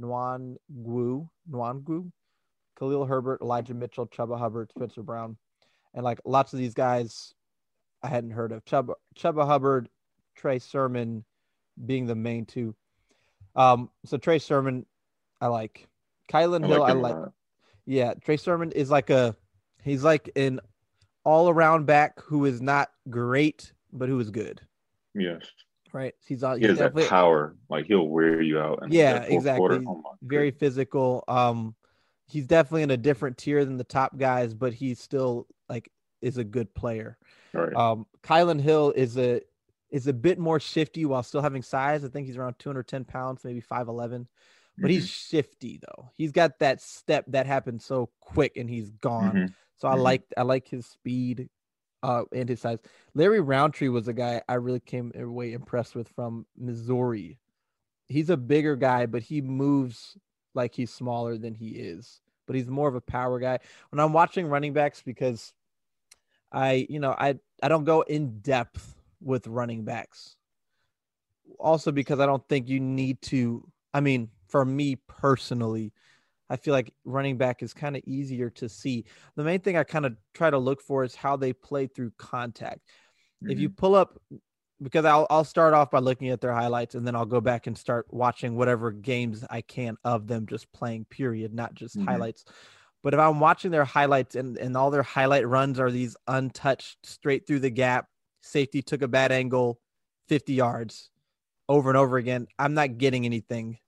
[0.00, 2.10] Nwangwu, Nwangwu,
[2.78, 5.36] Khalil Herbert, Elijah Mitchell, Chuba Hubbard, Spencer Brown,
[5.94, 7.34] and like lots of these guys
[8.02, 8.64] I hadn't heard of.
[8.64, 9.88] Chuba Chuba Hubbard,
[10.36, 11.24] Trey Sermon
[11.86, 12.74] being the main two.
[13.56, 14.86] Um, so Trey Sermon,
[15.40, 15.88] I like.
[16.30, 17.16] Kylin Hill, I like.
[17.86, 19.34] Yeah, Trey Sermon is like a
[19.82, 20.60] he's like an
[21.24, 24.60] all around back who is not great, but who is good.
[25.14, 25.42] Yes.
[25.92, 26.14] Right?
[26.26, 27.56] He's on He he's has that power.
[27.70, 28.84] Like he'll wear you out.
[28.88, 29.74] Yeah, that fourth quarter.
[29.76, 30.02] exactly.
[30.04, 31.24] Oh very physical.
[31.26, 31.74] Um
[32.28, 35.90] he's definitely in a different tier than the top guys, but he's still like
[36.22, 37.18] is a good player.
[37.52, 37.72] Right.
[37.74, 39.42] Um Kylin Hill is a
[39.90, 42.04] is a bit more shifty while still having size.
[42.04, 44.28] I think he's around 210 pounds, maybe 5'11.
[44.80, 45.06] But he's Mm-hmm.
[45.06, 46.10] shifty though.
[46.14, 49.34] He's got that step that happens so quick and he's gone.
[49.34, 49.54] Mhm.
[49.76, 50.02] So I Mhm.
[50.02, 51.48] like I like his speed
[52.02, 52.78] uh and his size.
[53.14, 57.38] Larry Rountree was a guy I really came away impressed with from Missouri.
[58.08, 60.16] He's a bigger guy, but he moves
[60.54, 62.20] like he's smaller than he is.
[62.46, 63.58] But he's more of a power guy.
[63.90, 65.52] When I'm watching running backs because
[66.50, 70.36] I, you know, I I don't go in depth with running backs.
[71.58, 75.92] Also because I don't think you need to I mean, for me personally,
[76.50, 79.04] I feel like running back is kind of easier to see.
[79.36, 82.12] The main thing I kind of try to look for is how they play through
[82.16, 82.80] contact.
[83.42, 83.76] If you mm-hmm.
[83.76, 84.20] pull up,
[84.82, 87.66] because I'll I'll start off by looking at their highlights and then I'll go back
[87.66, 91.06] and start watching whatever games I can of them just playing.
[91.06, 92.04] Period, not just Mhm.
[92.04, 92.44] highlights.
[93.02, 97.06] But if I'm watching their highlights and and all their highlight runs are these untouched
[97.06, 98.08] straight through the gap,
[98.42, 99.80] safety took a bad angle,
[100.28, 101.10] 50 yards,
[101.68, 102.46] over and over again.
[102.58, 103.78] I'm not getting anything.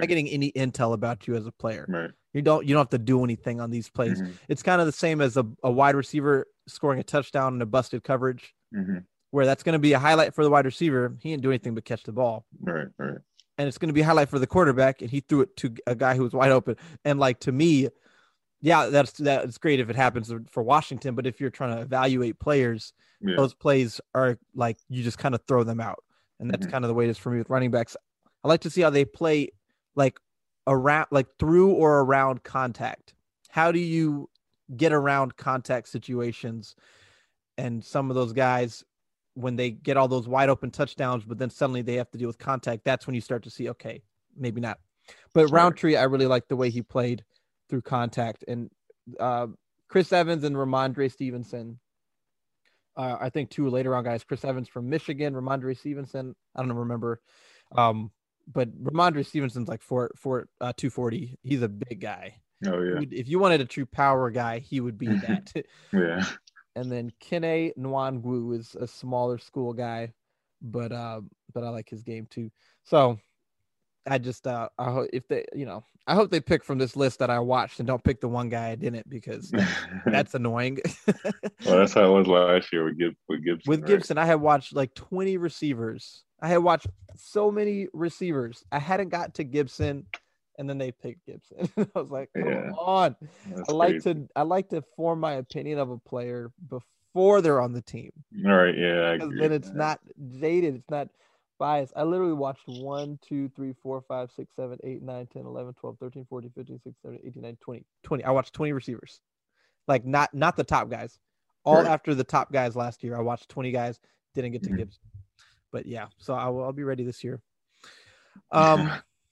[0.00, 1.88] not getting any intel about you as a player.
[1.88, 2.10] right.
[2.34, 4.22] You don't you don't have to do anything on these plays.
[4.22, 7.62] Mhm, It's kind of the same as a, a wide receiver scoring a touchdown in
[7.62, 9.06] a busted coverage, mhm.
[9.30, 11.16] Where that's going to be a highlight for the wide receiver.
[11.20, 12.46] He didn't do anything but catch the ball.
[12.60, 13.18] Right, right.
[13.58, 15.74] And it's going to be a highlight for the quarterback, and he threw it to
[15.86, 16.76] a guy who was wide open.
[17.04, 17.88] And like to me,
[18.60, 21.14] yeah, that's that's great if it happens for Washington.
[21.14, 23.36] But if you're trying to evaluate players, Yeah.
[23.36, 26.02] those plays are like you just kind of throw them out.
[26.38, 26.70] And that's Mhm.
[26.70, 27.96] kind of the way it is for me with running backs.
[28.44, 29.50] I like to see how they play
[29.94, 30.18] like
[30.66, 33.14] around like through or around contact.
[33.48, 34.28] How do you
[34.76, 36.76] get around contact situations?
[37.56, 38.84] And some of those guys,
[39.36, 42.26] when they get all those wide open touchdowns, but then suddenly they have to deal
[42.26, 44.02] with contact, that's when you start to see, okay,
[44.34, 44.78] maybe not.
[45.34, 45.56] But Sure.
[45.56, 47.22] Rountree, I really like the way he played
[47.68, 48.44] through contact.
[48.48, 48.70] And
[49.20, 49.48] uh,
[49.88, 51.78] Chris Evans and Rhamondre Stevenson,
[52.96, 56.34] uh, I think two later on guys, Chris Evans from Michigan, Rhamondre Stevenson.
[56.54, 57.20] I don't remember.
[57.76, 58.10] Um,
[58.50, 61.38] but Rhamondre Stevenson's like four, four, uh, 240.
[61.42, 62.40] He's a big guy.
[62.66, 65.52] Oh yeah, If you wanted a true power guy, he would be that.
[65.92, 66.24] yeah.
[66.76, 70.12] And then Kene Nwangwu is a smaller school guy,
[70.62, 72.50] but uh, but I like his game too.
[72.84, 73.18] So
[74.06, 76.94] I just uh, I hope if they, you know, I hope they pick from this
[76.94, 79.52] list that I watched and don't pick the one guy I didn't because
[80.06, 80.78] that's annoying.
[81.64, 83.70] well, that's how it was last year with, Gib- with Gibson.
[83.70, 83.88] With right?
[83.88, 86.24] Gibson, I had watched like 20 receivers.
[86.40, 86.86] I had watched
[87.16, 88.62] so many receivers.
[88.70, 90.06] I hadn't got to Gibson,
[90.58, 91.68] and then they picked Gibson.
[91.94, 92.70] I was like, come Yeah.
[92.78, 93.16] on.
[93.54, 94.14] That's I like crazy.
[94.14, 98.10] to I like to form my opinion of a player before they're on the team.
[98.44, 100.00] All right, yeah, Because then it's not
[100.40, 101.08] jaded, it's not
[101.58, 101.92] biased.
[101.96, 105.98] I literally watched 1, 2, 3, 4, 5, 6, 7, 8, 9, 10, 11, 12,
[105.98, 107.84] 13, 14, 15, 16, 17, 18, 19, 20.
[108.02, 108.24] 20.
[108.24, 109.20] I watched 20 receivers.
[109.88, 111.18] Like not not the top guys.
[111.64, 111.86] All Right.
[111.86, 113.16] after the top guys last year.
[113.16, 113.98] I watched 20 guys,
[114.34, 114.76] didn't get to Mhm.
[114.78, 115.00] Gibbs.
[115.72, 117.40] But yeah, so I will I'll be ready this year.
[118.50, 118.90] Um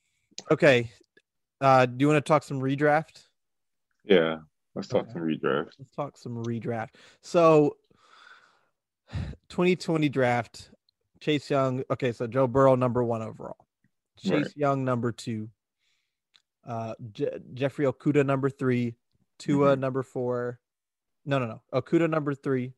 [0.51, 0.91] okay.
[1.65, 3.23] Uh do you want to talk some redraft?
[4.03, 4.37] yeah,
[4.75, 5.13] let's talk Okay.
[5.13, 5.69] some redraft.
[5.79, 6.89] Let's talk some redraft.
[7.21, 7.77] So
[9.49, 10.69] 2020 draft,
[11.19, 11.83] Chase Young.
[11.89, 13.65] Okay, so Joe Burrow number one overall.
[14.19, 14.57] Chase Right.
[14.57, 15.49] Young number two.
[16.63, 18.95] Uh, Je- Jeffrey Okudah number three.
[19.39, 19.79] Tua Mhm.
[19.79, 20.59] number four.
[21.25, 21.61] No, no, no.
[21.73, 22.73] Okudah number three.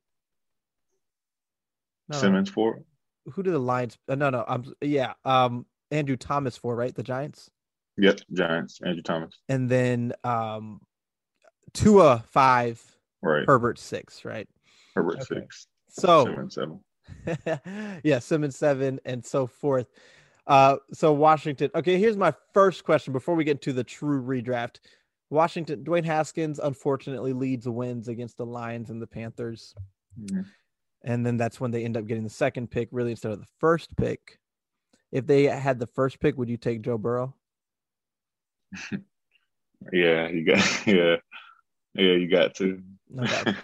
[2.10, 2.84] No, no, Simmons for
[3.34, 3.98] Who did the Lions?
[4.08, 4.46] Uh, no, no.
[4.48, 5.14] I'm yeah.
[5.26, 7.50] Um, Andrew Thomas for right the Giants,
[7.98, 9.40] yep, Giants, Andrew Thomas.
[9.50, 10.80] and then um,
[11.74, 12.82] Tua five,
[13.22, 14.48] Right, Herbert six, right?
[14.96, 15.42] Herbert okay.
[15.42, 16.80] six, So Simmons seven.
[18.04, 19.88] yeah, Simmons seven and so forth.
[20.46, 21.70] Uh, so Washington.
[21.76, 24.80] Okay, here's my first question before we get to the true redraft.
[25.30, 29.76] Washington, Dwayne Haskins unfortunately leads the wins against the Lions and the Panthers,
[30.18, 30.46] Mhm.
[31.04, 33.48] and then that's when they end up getting the second pick, really instead of the
[33.60, 34.40] first pick.
[35.12, 37.36] If they had the first pick, would you take Joe Burrow?
[39.92, 41.16] Yeah, you got yeah,
[41.94, 42.82] yeah, you got to.
[43.16, 43.56] Doubt.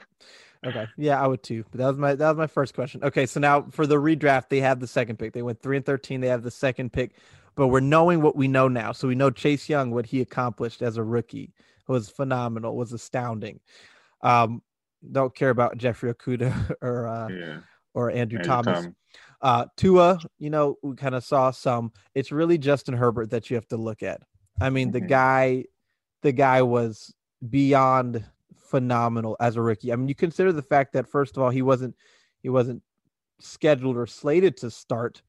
[0.65, 0.87] Okay.
[0.97, 1.65] Yeah, I would too.
[1.71, 3.03] But that was my that was my first question.
[3.03, 5.33] Okay, so now for the redraft, they have the second pick.
[5.33, 6.21] They went three and thirteen.
[6.21, 7.15] They have the second pick,
[7.55, 8.91] but we're knowing what we know now.
[8.91, 11.53] So we know Chase Young, what he accomplished as a rookie
[11.87, 13.59] was phenomenal, was astounding.
[14.21, 14.61] Um,
[15.11, 17.59] don't care about Jeffrey Okudah or uh, yeah,
[17.93, 18.79] or Andrew, Andrew Thomas.
[18.79, 18.95] Thomas.
[19.41, 21.91] Uh, Tua, you know, we kind of saw some.
[22.15, 24.21] It's really Justin Herbert that you have to look at.
[24.61, 25.09] I mean, the Mhm.
[25.09, 25.65] guy,
[26.21, 27.13] the guy was
[27.49, 29.91] beyond phenomenal as a rookie.
[29.91, 31.95] I mean, you consider the fact that first of all, he wasn't
[32.41, 32.83] he wasn't
[33.39, 35.21] scheduled or slated to start,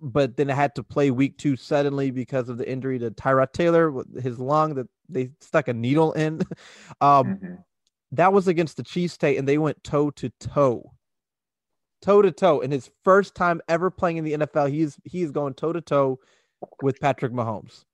[0.00, 3.90] but then had to play week two suddenly because of the injury to Tyrod Taylor,
[3.90, 6.40] with his lung that they stuck a needle in.
[7.00, 7.64] um, Mhm.
[8.12, 10.92] that was against the Chiefs State, and they went toe to toe,
[12.02, 12.60] toe to toe.
[12.60, 16.18] In his first time ever playing in the NFL, he's he's going toe to toe
[16.82, 17.84] with Patrick Mahomes,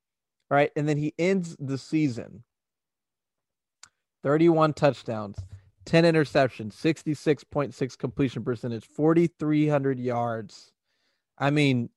[0.52, 0.70] right?
[0.76, 2.44] And then he ends the season,
[4.22, 5.38] thirty-one touchdowns,
[5.86, 10.70] ten interceptions, sixty-six point six completion percentage, forty-three hundred yards.
[11.38, 11.88] I mean,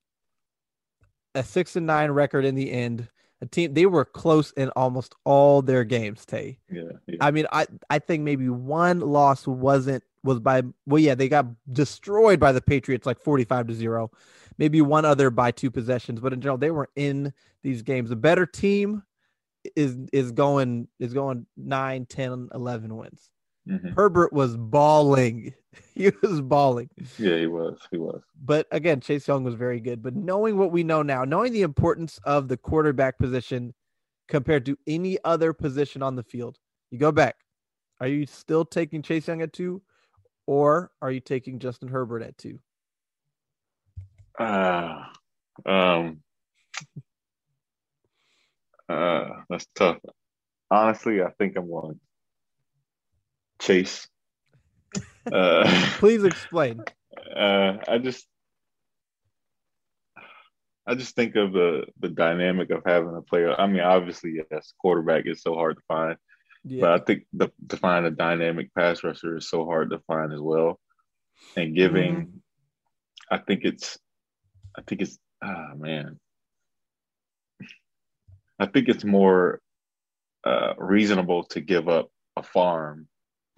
[1.35, 3.09] a six and nine record in the end.
[3.41, 6.25] A team they were close in almost all their games.
[6.25, 6.57] Tay.
[6.71, 7.17] Yeah, yeah.
[7.19, 11.45] I mean, I I think maybe one loss wasn't was by well, yeah, they got
[11.71, 14.11] destroyed by the Patriots like 45 to 0.
[14.57, 18.11] Maybe one other by two possessions, but in general, they were in these games.
[18.11, 19.03] A better team
[19.75, 23.29] is is going is going 9, 10, 11 wins.
[23.67, 23.95] Mhm.
[23.95, 25.53] Herbert was balling.
[25.93, 26.89] He was balling.
[27.17, 27.77] Yeah, he was.
[27.91, 28.21] He was.
[28.41, 30.01] But again, Chase Young was very good.
[30.01, 33.73] But knowing what we know now, knowing the importance of the quarterback position
[34.29, 36.59] compared to any other position on the field,
[36.91, 37.35] you go back.
[37.99, 39.81] Are you still taking Chase Young at two,
[40.47, 42.59] or are you taking Justin Herbert at two?
[44.39, 45.11] Ah,
[45.65, 46.21] um,
[48.89, 49.97] uh, that's tough.
[50.69, 51.99] Honestly, I think I'm going
[53.59, 54.07] Chase.
[55.33, 55.63] Uh,
[55.97, 56.79] Please explain.
[57.35, 58.27] uh, I just,
[60.85, 63.59] I just think of the the dynamic of having a player.
[63.59, 66.15] I mean, obviously, yes, quarterback is so hard to find,
[66.81, 70.33] but I think the, to find a dynamic pass rusher is so hard to find
[70.33, 70.79] as well.
[71.55, 72.41] And giving,
[73.31, 73.97] I think it's,
[74.77, 76.19] I think it's, ah man,
[78.59, 79.59] I think it's more
[80.45, 83.07] uh, reasonable to give up a farm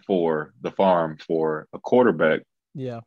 [0.05, 2.41] for the farm for a quarterback
[2.75, 3.01] yeah,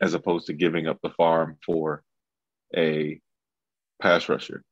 [0.00, 2.02] as opposed to giving up the farm for
[2.76, 3.20] a
[4.00, 4.62] pass rusher.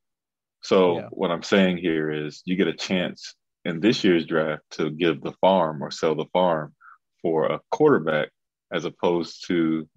[0.62, 1.08] So Yeah.
[1.10, 3.34] what I'm saying here is you get a chance
[3.66, 6.72] in this year's draft to give the farm or sell the farm
[7.20, 8.28] for a quarterback
[8.72, 9.88] as opposed to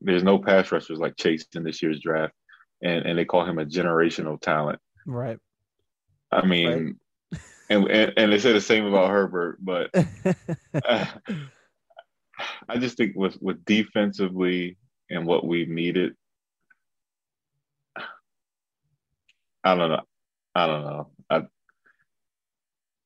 [0.00, 2.32] there's no pass rushers like Chase in this year's draft
[2.82, 4.78] and, and they call him a generational talent.
[5.06, 5.38] right.
[6.32, 6.98] I mean
[7.70, 11.06] and, and and they say the same about Herbert, but uh,
[12.68, 14.78] I just think with with defensively
[15.10, 16.14] and what we've needed,
[19.64, 20.02] I don't know.
[20.54, 21.10] I don't know.
[21.28, 21.42] I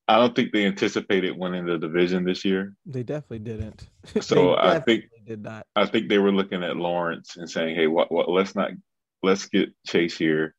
[0.07, 2.75] I don't think they anticipated winning the division this year.
[2.85, 3.87] they definitely didn't.
[4.21, 5.65] So They I think did not.
[5.75, 8.71] I think they were looking at Lawrence and saying, "Hey, what, what let's not
[9.21, 10.55] let's get Chase here,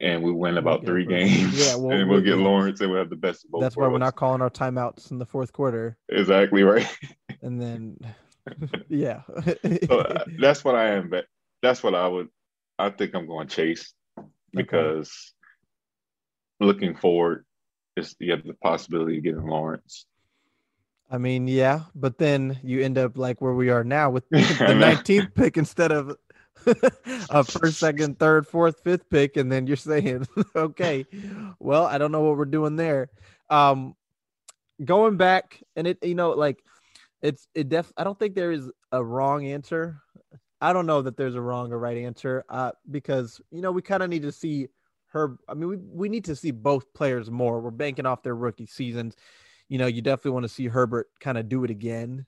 [0.00, 2.44] and we win about get three games, Yeah, well, and we'll we- get yeah.
[2.44, 5.10] Lawrence, and we'll have the best of both." That's why we're not calling our timeouts
[5.10, 6.86] in the fourth quarter, exactly right.
[7.42, 7.98] and then
[8.88, 9.22] yeah,
[9.88, 11.10] so uh, that's what I am.
[11.10, 11.24] But
[11.62, 12.28] that's what I would.
[12.78, 13.92] I think I'm going Chase
[14.52, 15.32] because
[16.60, 17.44] looking forward,
[17.96, 20.06] is you have the possibility of getting Lawrence.
[21.10, 24.38] I mean, yeah, but then you end up like where we are now with the
[24.38, 26.16] 19th pick instead of
[27.30, 31.06] a first, second, third, fourth, fifth pick, and then you're saying, okay,
[31.60, 33.08] well, I don't know what we're doing there.
[33.50, 33.94] Um,
[34.84, 36.62] going back, and it, you know, like
[37.22, 37.92] it's it def.
[37.96, 40.00] I don't think there is a wrong answer.
[40.60, 43.82] I don't know that there's a wrong or right answer, uh, because you know we
[43.82, 44.68] kind of need to see
[45.16, 45.38] her.
[45.48, 47.60] I mean, we we need to see both players more.
[47.60, 49.16] We're banking off their rookie seasons
[49.68, 52.26] you know, you definitely want to see Herbert kind of do it again.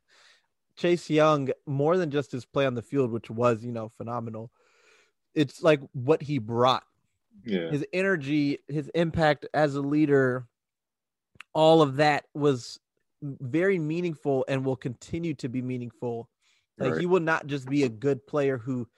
[0.77, 4.51] Chase Young, more than just his play on the field, which was, you know, phenomenal.
[5.35, 6.85] It's like what he brought,
[7.44, 10.46] Yeah, his energy, his impact as a leader,
[11.53, 12.79] all of that was
[13.22, 16.29] very meaningful and will continue to be meaningful.
[16.79, 17.01] Like Right.
[17.01, 18.88] he will not just be a good player who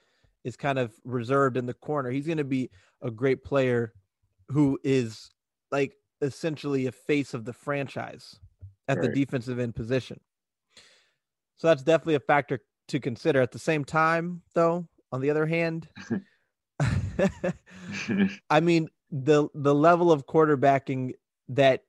[0.43, 2.09] is kind of reserved in the corner.
[2.09, 2.69] He's going to be
[3.01, 3.93] a great player
[4.49, 5.29] who is
[5.71, 8.39] like essentially a face of the franchise
[8.87, 10.19] at the defensive end position.
[11.55, 13.41] So that's definitely a factor to consider.
[13.41, 15.87] At the same time, though, on the other hand,
[18.49, 21.13] I mean the the level of quarterbacking
[21.49, 21.83] that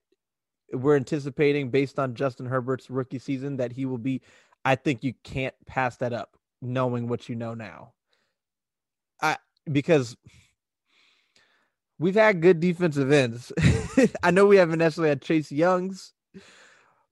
[0.72, 4.22] we're anticipating based on Justin Herbert's rookie season that he will be,
[4.64, 7.92] I think you can't pass that up knowing what you know now.
[9.22, 9.36] I
[9.70, 10.16] because
[11.98, 13.52] we've had good defensive ends.
[14.22, 16.12] I know we haven't necessarily had Chase Young's,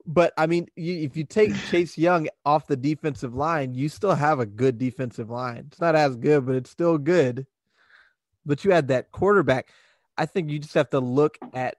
[0.06, 4.14] but I mean, you, if you take Chase Young off the defensive line, you still
[4.14, 5.66] have a good defensive line.
[5.68, 7.46] It's not as good, but it's still good.
[8.44, 9.68] But you had that quarterback.
[10.18, 11.76] I think you just have to look at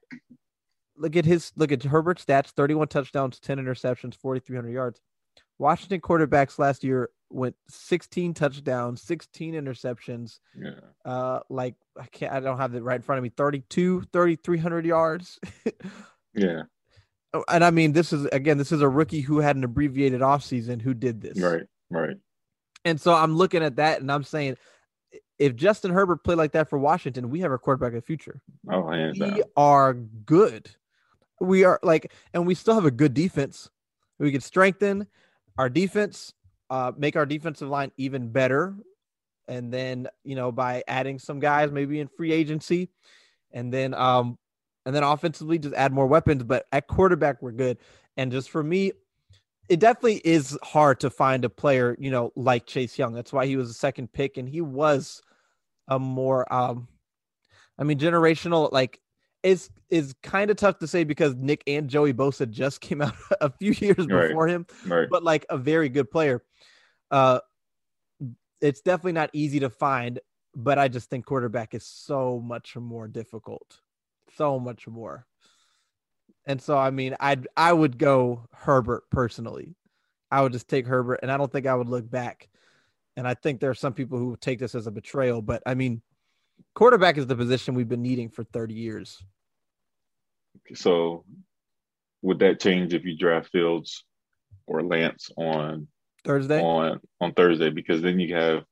[0.96, 5.02] look at his look at Herbert's stats: thirty-one touchdowns, ten interceptions, forty-three hundred yards.
[5.58, 10.72] Washington quarterbacks last year went 16 touchdowns, 16 interceptions, yeah,
[11.06, 14.86] uh like I can't I don't have it right in front of me 32 3300
[14.86, 15.40] yards.
[16.34, 16.64] yeah,
[17.34, 20.22] Oh, and I mean this is again this is a rookie who had an abbreviated
[20.22, 21.40] offseason who did this.
[21.40, 22.18] right, right.
[22.84, 24.58] And so I'm looking at that and I'm saying
[25.40, 28.42] if Justin Herbert played like that for Washington, we have a quarterback of the future.
[28.70, 29.36] Oh, hands down.
[29.36, 30.70] We are good.
[31.40, 33.70] We are like and we still have a good defense.
[34.20, 35.08] We could strengthen
[35.58, 36.34] our defense,
[36.72, 38.74] uh, make our defensive line even better.
[39.48, 42.90] And then, you know, by adding some guys maybe in free agency,
[43.52, 44.38] and then um
[44.86, 46.44] and then offensively just add more weapons.
[46.44, 47.78] But at quarterback, we're good.
[48.16, 48.94] And just for me,
[49.68, 53.14] it definitely is hard to find a player, you know, like Chase Young.
[53.14, 55.22] That's why he was a second pick, and he was
[55.88, 56.88] a more, um,
[57.78, 58.72] I mean, generational.
[58.72, 59.02] Like,
[59.44, 63.14] is is kind of tough to say because Nick and Joey Bosa just came out
[63.42, 64.28] a few years Right.
[64.30, 65.08] before him, Right.
[65.10, 66.44] but like a very good player.
[67.10, 67.40] Uh,
[68.62, 70.20] it's definitely not easy to find,
[70.56, 73.80] but I just think quarterback is so much more difficult,
[74.38, 75.26] so much more.
[76.46, 79.76] And so, I mean, I'd I would go Herbert personally.
[80.30, 82.48] I would just take Herbert, and I don't think I would look back.
[83.18, 85.74] And I think there are some people who take this as a betrayal, but I
[85.74, 86.02] mean,
[86.76, 89.24] quarterback is the position we've been needing for 30 years.
[90.76, 91.26] So
[92.22, 94.04] would that change if you draft Fields
[94.68, 95.88] or Lance on
[96.24, 97.70] Thursday, on on Thursday?
[97.70, 98.64] Because then you have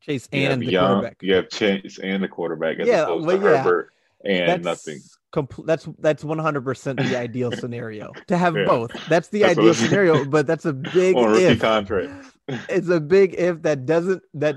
[0.00, 1.16] Chase you have and the Young, quarterback.
[1.20, 3.56] you have Chase and the quarterback as Yeah, opposed well, to yeah.
[3.62, 3.92] Herbert
[4.24, 5.00] and that's nothing.
[5.32, 8.64] compl- that's that's 100% the ideal scenario to have Yeah.
[8.66, 8.90] both.
[9.06, 11.60] That's the That's ideal scenario, but that's a big on if.
[11.60, 12.26] contract.
[12.68, 14.56] It's a big if that doesn't that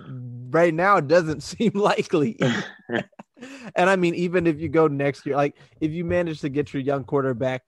[0.54, 2.39] right now doesn't seem likely.
[3.76, 6.74] and I mean, even if you go next year, like if you manage to get
[6.74, 7.64] your young quarterback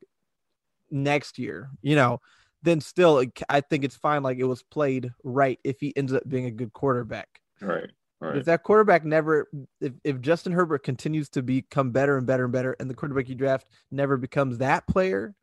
[0.92, 2.22] next year, you know,
[2.62, 4.24] then still I think it's fine.
[4.24, 7.28] Like it was played right if he ends up being a good quarterback.
[7.62, 7.90] Right.
[8.22, 8.38] Right.
[8.38, 9.50] If that quarterback never,
[9.82, 13.28] if, if Justin Herbert continues to become better and better and better, and the quarterback
[13.28, 15.36] you draft never becomes that player,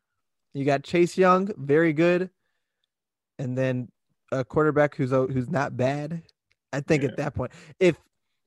[0.53, 2.31] you got Chase Young, very good,
[3.37, 3.89] and then
[4.31, 6.23] a quarterback who's who's not bad.
[6.73, 7.09] I think Yeah.
[7.09, 7.95] at that point, if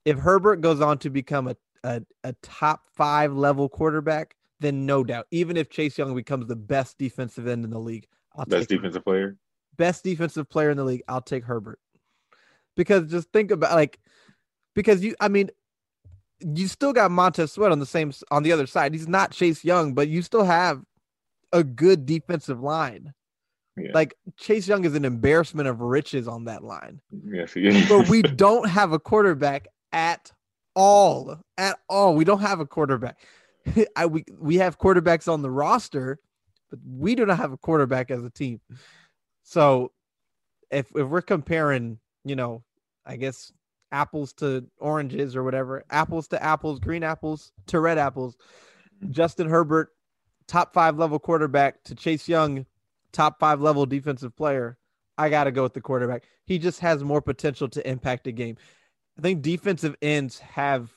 [0.05, 5.03] if Herbert goes on to become a, a a top five level quarterback, then no
[5.03, 8.69] doubt, even if Chase Young becomes the best defensive end in the league, I'll Best
[8.69, 9.37] take defensive player.
[9.77, 11.79] best defensive player in the league, I'll take Herbert.
[12.75, 13.99] Because just think about like
[14.75, 15.49] because you I mean
[16.39, 18.93] you still got Montez Sweat on the same on the other side.
[18.93, 20.83] He's not Chase Young, but you still have
[21.51, 23.13] a good defensive line.
[23.77, 23.91] Yeah.
[23.93, 26.99] Like Chase Young is an embarrassment of riches on that line.
[27.25, 27.87] yes, he is.
[27.87, 30.31] But we don't have a quarterback at
[30.75, 31.37] all.
[31.57, 32.15] At all.
[32.15, 33.19] We don't have a quarterback.
[33.95, 36.19] I we we have quarterbacks on the roster,
[36.69, 38.61] but we do not have a quarterback as a team.
[39.43, 39.91] So
[40.71, 42.63] if if we're comparing, you know,
[43.05, 43.51] I guess
[43.91, 48.35] apples to oranges or whatever, apples to apples, green apples to red apples,
[49.03, 49.11] mm-hmm.
[49.11, 49.89] Justin Herbert,
[50.47, 52.65] top five level quarterback to Chase Young,
[53.11, 54.77] top five level defensive player.
[55.17, 56.23] I got to go with the quarterback.
[56.45, 58.57] He just has more potential to impact a game.
[59.17, 60.91] I think defensive ends have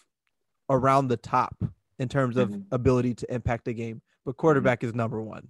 [0.68, 1.56] around the top
[1.98, 2.66] in terms of Mhm.
[2.70, 5.48] ability to impact a game, but quarterback is number one.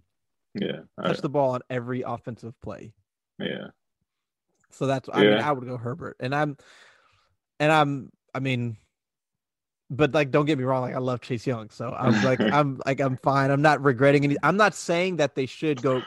[0.54, 0.80] yeah.
[1.04, 2.92] Touch the ball on every offensive play.
[3.38, 3.68] yeah.
[4.72, 6.56] So that's I mean I would go Herbert, and I'm
[7.58, 8.76] and I'm I mean,
[9.90, 12.80] but like don't get me wrong, like I love Chase Young, so I'm like I'm
[12.86, 13.50] like I'm fine.
[13.50, 14.36] I'm not regretting any.
[14.44, 16.02] I'm not saying that they should go.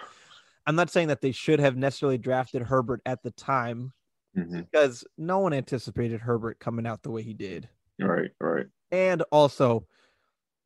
[0.66, 3.93] I'm not saying that they should have necessarily drafted Herbert at the time
[4.36, 8.32] hmm because no one anticipated Herbert coming out the way he did, Right.
[8.39, 8.68] Right.
[8.91, 9.88] and also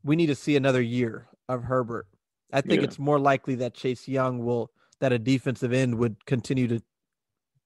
[0.04, 2.08] we need to see another year of Herbert.
[2.54, 2.86] I think Yeah.
[2.86, 6.82] it's more likely that Chase Young will that a defensive end would continue to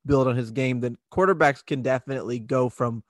[0.05, 3.03] build on his game, then quarterbacks can definitely go from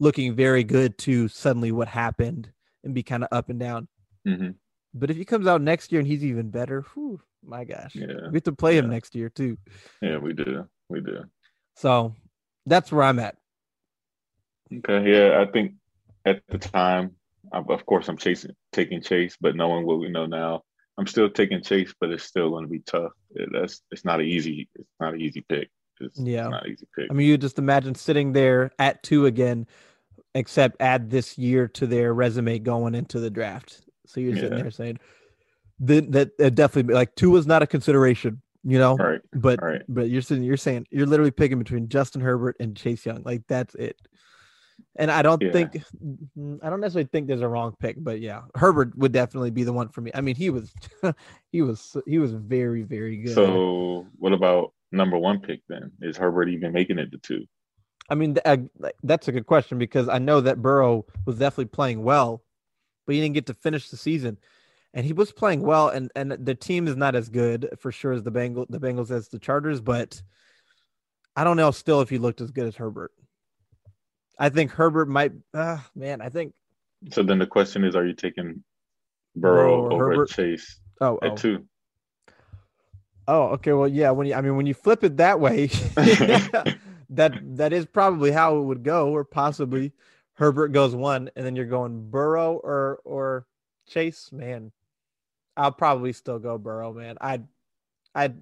[0.00, 2.52] looking very good to suddenly what happened
[2.84, 3.88] and be kind of up and down.
[4.26, 4.50] hmm
[4.94, 8.28] But if he comes out next year and he's even better, whew, my gosh, Yeah.
[8.30, 9.56] we have to play him next year too.
[10.02, 10.18] Yeah.
[10.18, 10.66] We do.
[10.88, 11.24] We do.
[11.76, 12.14] So
[12.66, 13.36] that's where I'm at.
[14.72, 15.10] Okay.
[15.10, 15.40] Yeah.
[15.46, 15.74] I think
[16.24, 17.12] at the time,
[17.52, 20.62] of course, I'm chasing, taking Chase, but knowing what we know now,
[20.98, 23.12] I'm still taking Chase, but it's still going to be tough.
[23.52, 24.68] That's it's not an easy.
[24.74, 25.70] It's not an easy pick.
[26.00, 26.48] It's, it's Yeah.
[26.48, 27.10] not an easy pick.
[27.10, 29.66] I mean, you just imagine sitting there at two again,
[30.34, 33.80] except add this year to their resume going into the draft.
[34.06, 34.62] So you're sitting Yeah.
[34.62, 34.98] there saying
[35.80, 38.96] that that that definitely like two was not a consideration, you know.
[38.96, 39.20] Right.
[39.32, 39.82] But Right.
[39.88, 43.22] but you're sitting you're saying you're literally picking between Justin Herbert and Chase Young.
[43.24, 43.96] Like that's it.
[44.96, 45.52] And I don't Yeah.
[45.52, 45.76] think
[46.62, 49.72] I don't necessarily think there's a wrong pick, but yeah, Herbert would definitely be the
[49.72, 50.10] one for me.
[50.14, 50.72] I mean, he was
[51.52, 53.34] he was he was very very good.
[53.34, 55.92] So what about number one pick then?
[56.00, 57.46] Is Herbert even making it to two?
[58.08, 58.56] I mean, uh,
[59.04, 62.42] that's a good question because I know that Burrow was definitely playing well,
[63.06, 64.36] but he didn't get to finish the season,
[64.94, 65.88] and he was playing well.
[65.88, 69.10] And and the team is not as good for sure as the Bengal the Bengals
[69.10, 70.20] as the Chargers, but
[71.36, 73.12] I don't know still if he looked as good as Herbert.
[74.38, 75.32] I think Herbert might.
[75.52, 76.54] Uh, man, I think.
[77.12, 78.62] So then the question is, are you taking
[79.36, 80.30] Burrow over Herbert?
[80.30, 81.64] Chase Oh, at oh, two?
[83.26, 83.72] oh, okay.
[83.72, 84.10] Well, yeah.
[84.10, 85.66] When you, I mean, when you flip it that way,
[85.96, 86.76] that
[87.10, 89.92] that is probably how it would go, or possibly
[90.34, 93.46] Herbert goes one, and then you're going Burrow or or
[93.88, 94.30] Chase.
[94.32, 94.72] Man,
[95.60, 96.94] I'll probably still go Burrow.
[96.94, 97.46] Man, I'd
[98.14, 98.40] I'd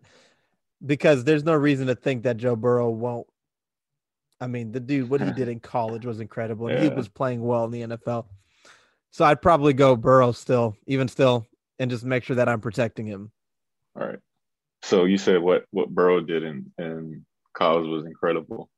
[0.84, 3.26] because there's no reason to think that Joe Burrow won't.
[4.40, 6.68] I mean, the dude, what he did in college was incredible.
[6.68, 8.26] and He was playing well in the NFL.
[9.10, 11.44] So I'd probably go Burrow still, even still,
[11.80, 13.32] and just make sure that I'm protecting him.
[13.98, 14.20] All right.
[14.82, 18.70] So you said what what Burrow did in in college was incredible.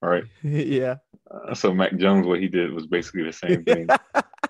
[0.00, 0.24] All right.
[0.44, 0.96] yeah.
[1.28, 3.88] Uh, so Mac Jones, what he did was basically the same thing.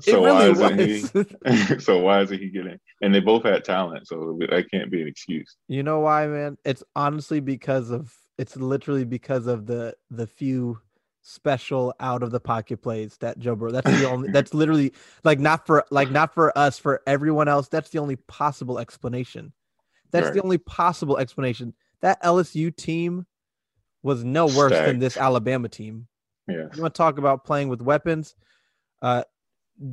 [0.00, 1.14] So why isn't
[1.46, 1.84] was.
[1.84, 2.78] so why isn't he getting?
[3.00, 5.56] And they both had talent, so that can't be an excuse.
[5.68, 6.58] You know why, man?
[6.64, 10.80] It's honestly because of it's literally because of the the few
[11.22, 13.72] special out of the pocket plays that Joe Burrow.
[13.72, 14.30] That's the only.
[14.30, 14.92] That's literally
[15.24, 17.68] like not for like not for us for everyone else.
[17.68, 19.52] That's the only possible explanation.
[20.12, 21.74] That's the only possible explanation.
[22.00, 23.26] That LSU team
[24.02, 26.06] was no worse than this Alabama team.
[26.48, 26.68] Yeah.
[26.74, 28.34] You want to talk about playing with weapons?
[29.02, 29.24] Uh,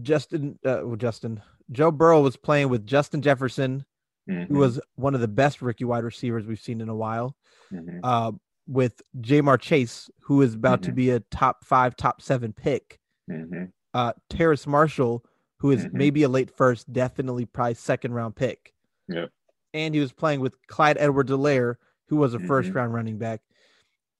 [0.01, 3.85] Justin, uh, well, Justin, Joe Burrow was playing with Justin Jefferson,
[4.29, 7.35] Mhm, who was one of the best rookie wide receivers we've seen in a while.
[7.71, 7.99] mhm.
[8.03, 8.31] Uh,
[8.67, 10.95] with Ja'Marr Chase, who is about to Mhm.
[10.95, 12.99] be a top five, top seven pick.
[13.29, 13.71] Mhm.
[13.93, 15.25] Uh, Terrace Marshall,
[15.57, 15.93] who is Mhm.
[15.93, 18.73] maybe a late first, definitely probably second round pick.
[19.09, 19.31] Yep.
[19.73, 21.75] And he was playing with Clyde Edwards-Helaire,
[22.07, 22.75] who was a first Mhm.
[22.75, 23.41] round running back.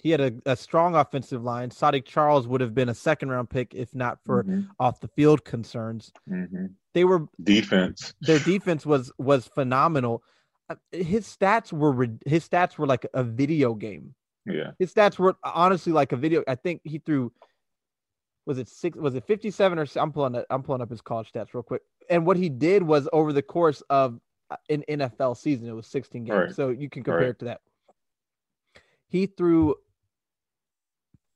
[0.04, 1.70] He had a, a strong offensive line.
[1.70, 4.68] Saahdiq Charles would have been a second round pick if not for Mhm.
[4.78, 6.12] off the field concerns.
[6.30, 6.74] Mhm.
[6.93, 8.14] They were defense.
[8.20, 10.22] their defense was was phenomenal.
[10.70, 14.14] Uh, His stats were his stats were like a video game.
[14.45, 14.72] Yeah.
[14.78, 16.43] His stats were honestly like a video.
[16.49, 17.32] I think he threw
[18.45, 21.32] was it six was it 57 or I'm pulling it, I'm pulling up his college
[21.32, 21.82] stats real quick.
[22.10, 25.88] And what he did was over the course of uh, an NFL season, it was
[25.88, 26.38] 16 games.
[26.38, 26.51] Right.
[26.54, 27.30] So you can compare Right.
[27.30, 27.62] it to that.
[29.08, 29.76] He threw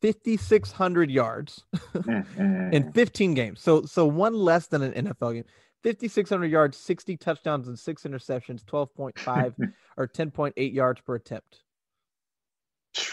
[0.02, 1.64] 5600 yards
[2.38, 3.62] in 15 games.
[3.62, 5.46] So so one less than an NFL game.
[5.84, 11.64] 5600 yards, 60 touchdowns and 6 interceptions, 12.5 or 10.8 yards per attempt.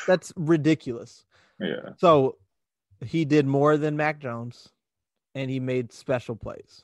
[0.07, 1.25] That's ridiculous.
[1.61, 1.91] yeah.
[1.99, 2.39] So
[3.05, 4.71] he did more than Mac Jones
[5.35, 6.83] and he made special plays.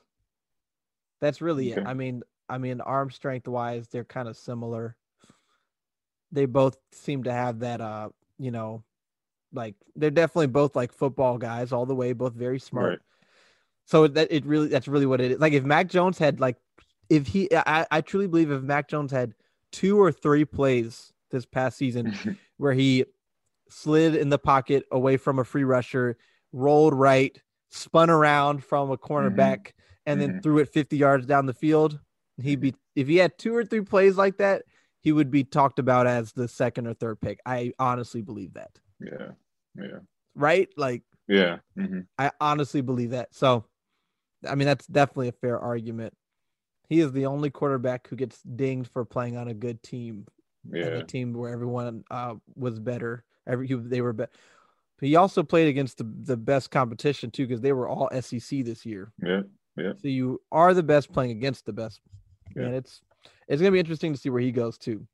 [1.21, 1.87] That's really it.
[1.87, 4.97] I mean, I mean arm strength wise, they're kind of similar.
[6.33, 8.83] They both seem to have that uh, you know,
[9.53, 12.91] like they're definitely both like football guys all the way, both very smart.
[12.91, 12.99] Right.
[13.87, 15.39] So that it really that's really what it is.
[15.39, 16.57] Like if Mac Jones had like
[17.09, 19.35] if he I, I truly believe if Mac Jones had
[19.73, 22.15] two or three plays this past season
[22.57, 23.05] where he
[23.69, 26.17] slid in the pocket away from a free rusher,
[26.53, 27.41] rolled right,
[27.71, 29.73] spun around from a cornerback,
[30.07, 30.43] and then Mhm.
[30.43, 31.99] threw it 50 yards down the field.
[32.41, 34.63] He'd be if he had two or three plays like that,
[35.01, 37.41] he would be talked about as the second or third pick.
[37.47, 38.79] I honestly believe that.
[39.01, 39.29] Yeah.
[39.77, 39.99] Yeah.
[40.35, 40.69] Right?
[40.77, 41.59] Like Yeah.
[41.77, 43.35] hmm I honestly believe that.
[43.35, 43.65] So,
[44.49, 46.15] I mean, that's definitely a fair argument.
[46.89, 50.27] He is the only quarterback who gets dinged for playing on a good team,
[50.73, 50.99] and Yeah.
[50.99, 53.25] a team where everyone uh, was better.
[53.47, 54.33] Every they were better.
[55.01, 58.85] He also played against the, the best competition too, because they were all SEC this
[58.85, 59.13] year.
[59.23, 59.43] Yeah.
[59.77, 59.93] Yeah.
[60.03, 62.01] So you are the best playing against the best,
[62.57, 62.65] Yeah.
[62.65, 63.01] and it's
[63.49, 65.07] it's gonna be interesting to see where he goes too.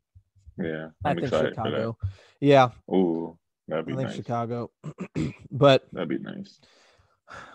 [0.59, 0.89] Yeah.
[1.05, 1.99] i I'm think excited Chicago.
[2.41, 2.70] Yeah.
[2.91, 3.39] Ooh,
[3.69, 4.17] that'd I be think nice.
[4.17, 4.71] Chicago.
[5.51, 6.61] but That'd be nice.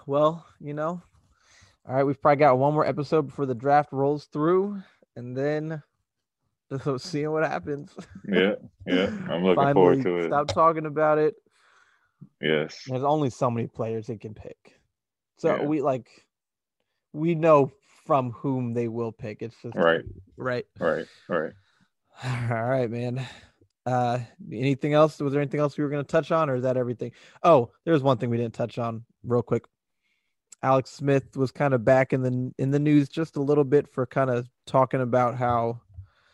[0.05, 1.01] Well, you know,
[1.87, 4.81] all right, we've probably got one more episode before the draft rolls through,
[5.15, 5.81] and then
[6.83, 7.93] just seeing what happens.
[8.27, 8.55] Yeah.
[8.85, 9.07] Yeah.
[9.29, 10.25] I'm looking Finally, forward to it.
[10.27, 11.35] stop talking about it.
[12.41, 12.83] Yes.
[12.87, 14.79] There's only so many players they can pick,
[15.37, 15.63] so Yeah.
[15.65, 16.07] we like
[17.13, 17.71] we know
[18.05, 19.41] from whom they will pick.
[19.41, 20.03] It's just Right.
[20.37, 20.65] right.
[20.79, 21.05] Right.
[21.29, 21.53] Right.
[22.23, 23.25] All right, man.
[23.85, 24.19] Uh,
[24.51, 25.19] anything else?
[25.19, 27.11] Was there anything else we were going to touch on, or is that everything?
[27.43, 29.65] Oh, there's one thing we didn't touch on real quick.
[30.63, 33.87] Alex Smith was kind of back in the in the news just a little bit
[33.87, 35.81] for kind of talking about how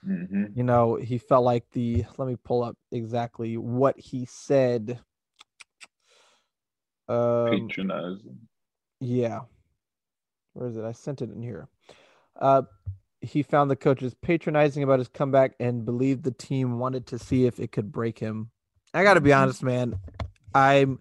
[0.03, 2.05] hmm you know he felt like the.
[2.17, 4.99] Let me pull up exactly what he said.
[7.07, 8.39] Um, Patronizing.
[8.99, 9.41] yeah.
[10.53, 10.83] Where is it?
[10.83, 11.69] I sent it in here.
[12.35, 12.63] Uh,
[13.21, 17.45] he found the coaches patronizing about his comeback and believed the team wanted to see
[17.45, 18.51] if it could break him.
[18.93, 19.37] I got to be Mhm.
[19.41, 19.95] honest, man.
[20.53, 20.99] I'm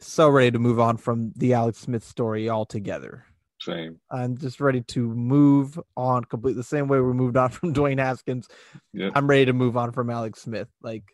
[0.00, 3.24] so ready to move on from the Alex Smith story altogether.
[3.60, 3.98] Same.
[4.10, 7.98] I'm just ready to move on complete the same way we moved on from Dwayne
[7.98, 8.48] Haskins.
[8.92, 9.12] Yep.
[9.14, 10.68] I'm ready to move on from Alex Smith.
[10.82, 11.04] Like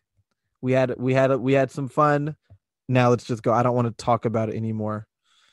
[0.61, 2.37] we had we had we had some fun.
[2.89, 3.53] Now let's just go.
[3.53, 5.07] I don't want to talk about it anymore.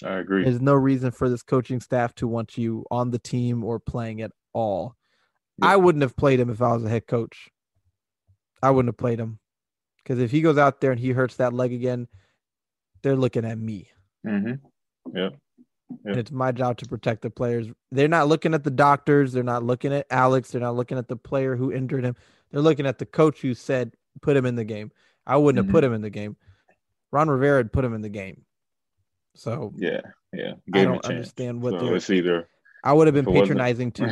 [0.03, 0.43] I agree.
[0.43, 4.21] There's no reason for this coaching staff to want you on the team or playing
[4.21, 4.95] at all.
[5.57, 5.69] Yeah.
[5.69, 7.49] I wouldn't have played him if I was a head coach.
[8.63, 9.39] I wouldn't have played him
[10.03, 12.07] because if he goes out there and he hurts that leg again,
[13.01, 13.89] they're looking at me.
[14.25, 14.53] hmm
[15.13, 15.35] Yep.
[16.05, 17.67] And it's my job to protect the players.
[17.91, 19.33] They're not looking at the doctors.
[19.33, 20.51] They're not looking at Alex.
[20.51, 22.15] They're not looking at the player who injured him.
[22.51, 24.91] They're looking at the coach who said put him in the game.
[25.25, 25.67] I wouldn't Mhm.
[25.67, 26.37] have put him in the game.
[27.11, 28.45] Ron Rivera had put him in the game.
[29.35, 30.01] So Yeah,
[30.33, 30.53] yeah.
[30.53, 32.47] I Gave a don't understand what so they're it's either
[32.83, 34.09] I would have been If it wasn't- patronizing too.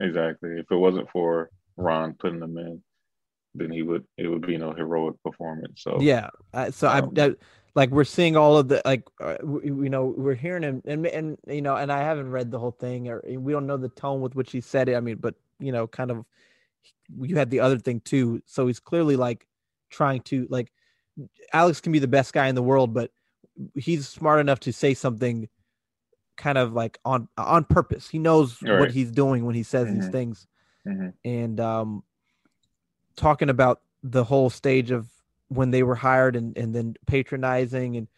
[0.00, 2.82] exactly if it wasn't for Ron putting them in,
[3.54, 5.82] then he would it would be no heroic performance.
[5.82, 6.28] So Yeah.
[6.52, 7.36] Uh, so I, Um, that,
[7.74, 11.06] like we're seeing all of the like uh, we, you know we're hearing him and
[11.06, 13.88] and you know and I haven't read the whole thing or we don't know the
[13.90, 14.94] tone with which he said it.
[14.96, 16.24] I mean, but you know, kind of
[17.18, 18.42] you had the other thing too.
[18.46, 19.46] So he's clearly like
[19.90, 20.72] trying to like
[21.52, 23.10] Alex can be the best guy in the world, but
[23.74, 25.48] he's smart enough to say something
[26.36, 28.08] kind of like on on purpose.
[28.08, 30.12] He knows what he's doing when he says these Mhm.
[30.12, 30.46] things
[30.86, 31.12] mhm.
[31.24, 32.02] and um
[33.16, 35.08] talking about the whole stage of
[35.48, 38.08] when they were hired and and then patronizing and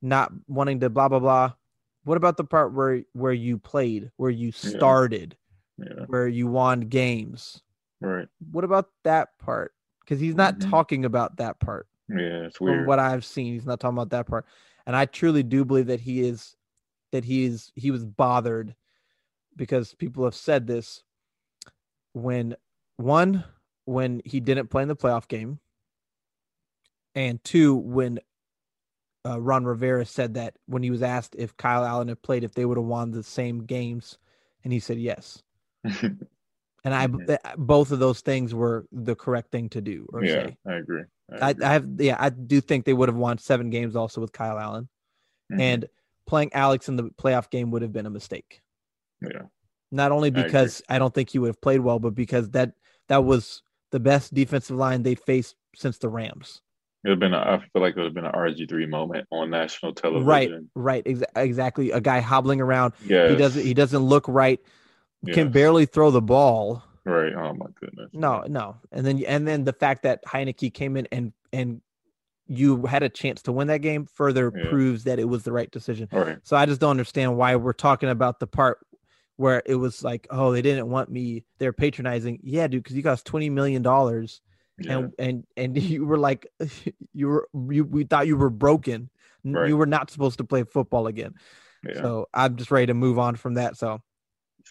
[0.00, 1.52] not wanting to blah blah blah
[2.04, 5.36] what about the part where where you played where you started
[5.78, 7.62] yeah, where you won games
[8.00, 8.28] right.
[8.50, 10.70] what about that part because he's not Mhm.
[10.70, 12.86] talking about that part Yeah, it's from weird.
[12.86, 14.44] what i've seen he's not talking about that part
[14.86, 16.56] and i truly do believe that he is
[17.12, 18.74] that he is he was bothered
[19.56, 21.02] because people have said this
[22.14, 22.56] when
[22.96, 23.44] one
[23.84, 25.58] when he didn't play in the playoff game
[27.14, 28.18] and two when
[29.26, 32.54] uh, ron rivera said that when he was asked if kyle allen had played if
[32.54, 34.18] they would have won the same games
[34.64, 35.42] and he said yes
[35.84, 36.18] and
[36.84, 40.56] i th- both of those things were the correct thing to do or yeah, say
[40.66, 41.02] I agree.
[41.40, 41.64] I, agree.
[41.64, 44.58] I have yeah i do think they would have won seven games also with kyle
[44.58, 44.88] allen
[45.52, 45.60] Mhm.
[45.60, 45.88] and
[46.26, 48.62] playing alex in the playoff game would have been a mistake
[49.22, 49.42] yeah,
[49.90, 52.72] not only because I, don't think he would have played well, but because that
[53.08, 56.60] that was the best defensive line they faced since the Rams.
[57.04, 57.34] it would have been.
[57.34, 60.26] A, I feel like it would have been an RG three moment on national television.
[60.26, 61.90] Right, right, exa- exactly.
[61.90, 62.94] A guy hobbling around.
[63.04, 63.62] Yeah, He doesn't.
[63.64, 64.60] He doesn't look right.
[65.32, 66.82] Can barely throw the ball.
[67.04, 67.32] Right.
[67.32, 68.10] Oh my goodness.
[68.12, 68.76] No, no.
[68.90, 71.80] And then and then the fact that Heinicke came in and and
[72.46, 74.68] you had a chance to win that game further Yeah.
[74.70, 76.08] proves that it was the right decision.
[76.12, 76.38] Right.
[76.42, 78.78] So I just don't understand why we're talking about the part
[79.36, 81.44] where it was like, oh, they didn't want me.
[81.58, 82.40] They're patronizing.
[82.42, 84.40] Yeah, dude, because you cost twenty million dollars,
[84.78, 84.98] Yeah.
[84.98, 86.46] and and and you were like,
[87.14, 89.08] you were you we thought you were broken.
[89.44, 89.68] Right.
[89.68, 91.34] You were not supposed to play football again.
[91.84, 91.94] yeah.
[91.94, 93.76] So I'm just ready to move on from that.
[93.76, 94.00] So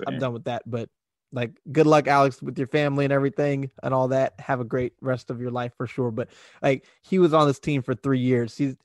[0.07, 0.61] I'm done with that.
[0.65, 0.89] But
[1.31, 4.39] like, good luck, Alex, with your family and everything and all that.
[4.39, 6.11] Have a great rest of your life for sure.
[6.11, 6.29] But
[6.61, 8.57] like, he was on this team for three years.
[8.57, 8.75] He's,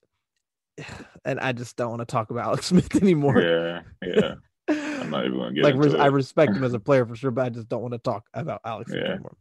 [1.25, 3.41] and I just don't want to talk about Alex Smith anymore.
[3.41, 3.83] Yeah.
[4.03, 4.35] Yeah.
[4.69, 7.31] I'm not even gonna get like, res- I respect him as a player for sure,
[7.31, 9.13] but I just don't want to talk about Alex Yeah.
[9.13, 9.37] anymore.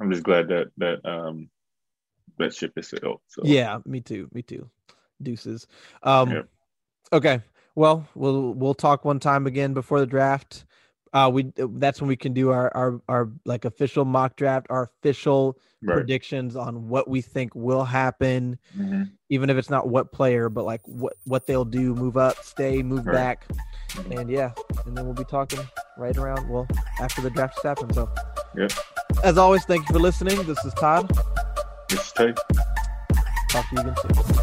[0.00, 1.48] I'm just glad that that um
[2.38, 3.20] that ship is sailed.
[3.28, 4.28] So Yeah, me too.
[4.32, 4.68] Me too.
[5.22, 5.66] Deuces.
[6.02, 6.48] Um, Yep.
[7.12, 7.40] okay.
[7.74, 10.64] Well, we'll we'll talk one time again before the draft.
[11.12, 14.84] Uh, we that's when we can do our our our like official mock draft, our
[14.84, 15.94] official right.
[15.96, 19.10] predictions on what we think will happen, Mhm.
[19.28, 22.82] even if it's not what player, but like what what they'll do, move up, stay,
[22.82, 23.12] move Right.
[23.12, 23.46] back,
[23.90, 24.20] Mhm.
[24.20, 24.52] and yeah,
[24.86, 25.60] and then we'll be talking
[25.98, 26.66] right around well
[26.98, 27.94] after the draft has happened.
[27.94, 28.08] So,
[28.56, 28.72] Yep.
[29.22, 30.42] as always, thank you for listening.
[30.44, 31.10] This is Todd.
[31.90, 32.32] This is Tay.
[33.50, 34.42] Talk to you again soon.